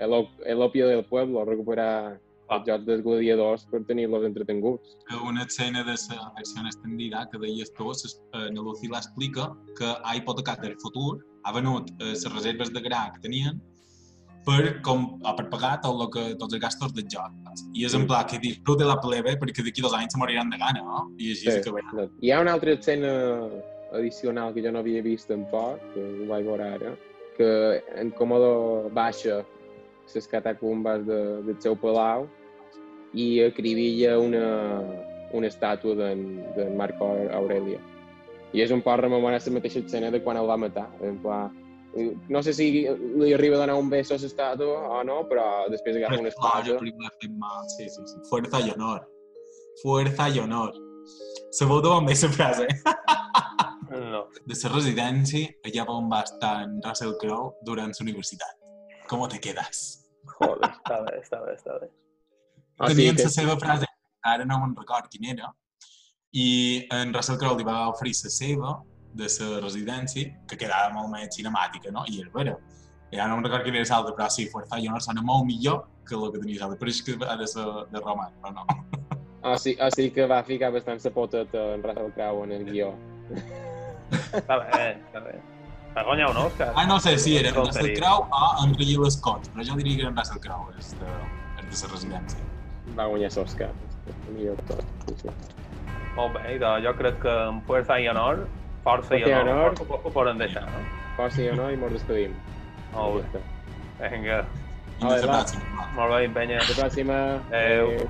[0.00, 2.18] el, op- el opio del pueblo, recuperar Ah.
[2.50, 4.96] Els jocs dels gladiadors per tenir-los entretenguts.
[5.26, 10.16] Una escena de la versió extendida que deies tu, ses- eh, Lucila explica que ha
[10.16, 13.60] hipotecat el futur, ha venut eh, les reserves de gra que tenien
[14.44, 17.66] per, com, per pagar tot lo que, tots els gastos dels jocs.
[17.76, 20.58] I és en pla que disfrute la plebe perquè d'aquí dos anys se moriran de
[20.58, 21.04] gana, no?
[21.18, 21.60] I així sí.
[21.62, 22.08] que ve.
[22.24, 23.12] Hi ha una altra escena
[23.92, 26.92] addicional que jo no havia vist tampoc, que ho vaig veure ara,
[27.36, 27.48] que
[28.00, 29.42] en Còmodo baixa
[30.14, 32.26] les catacumbes de, del seu palau
[33.14, 34.44] i acribilla una,
[35.32, 37.80] una estàtua d'en Marco Aurelio.
[38.52, 40.88] I és un poc rememorar la mateixa escena de quan el va matar.
[41.06, 41.44] En pla,
[41.94, 45.46] eh, no sé si li arriba a donar un beso a l'estàtua o no, però
[45.70, 48.18] després agafa una hace mal, sí, sí, sí.
[48.28, 49.08] Fuerza y honor.
[49.82, 50.74] Fuerza y honor.
[51.50, 52.66] Se veu també aquesta frase.
[53.90, 54.20] No.
[54.46, 58.54] De la residència, allà on va estar en Russell Crowe durant la universitat.
[59.10, 59.80] Com te quedas?
[60.36, 61.88] Joder, està bé, està bé, està bé.
[62.80, 63.86] Ah, Tenien que- la seva frase,
[64.24, 65.52] ara no me'n record quina era,
[66.32, 68.70] i en Russell Crowe li va oferir la seva
[69.12, 72.04] de la residència, que quedava molt més cinemàtica, no?
[72.08, 72.56] I és vera.
[73.12, 75.88] Ja no me'n record quina era l'altra, però sí, Fuerza i Honor sona molt millor
[76.08, 78.64] que el que tenia l'altre, però és que ha de ser de roman, però no.
[79.42, 82.64] Ah, sí, ah, sí que va ficar bastant la poteta en Russell Crowe en el
[82.66, 82.90] guió.
[84.36, 85.38] Està bé, està bé.
[85.96, 86.74] Va guanyar un Òscar.
[86.76, 87.94] Ah, no sé si era en Russell.
[87.96, 91.14] Crowe o en Ridley Scott, però jo diria que era en Russell Crowe, és de,
[91.70, 92.49] és de la residència.
[95.22, 95.28] Sí.
[96.16, 98.46] Molt bé, doncs jo crec que amb Fuerza i Honor,
[98.84, 99.74] Força i Força Honor, honor.
[99.80, 100.80] ho, ho, ho poden deixar, no?
[101.16, 102.34] Força i honor i mos despedim.
[102.94, 103.42] Molt bé.
[104.00, 104.44] Vinga,
[105.00, 105.38] Fins Vale, la va.
[105.44, 105.86] pròxima.
[105.96, 106.60] molt bé, penya.
[106.60, 107.18] Fins la pròxima.
[107.50, 107.90] Adéu.
[107.90, 108.08] Adéu.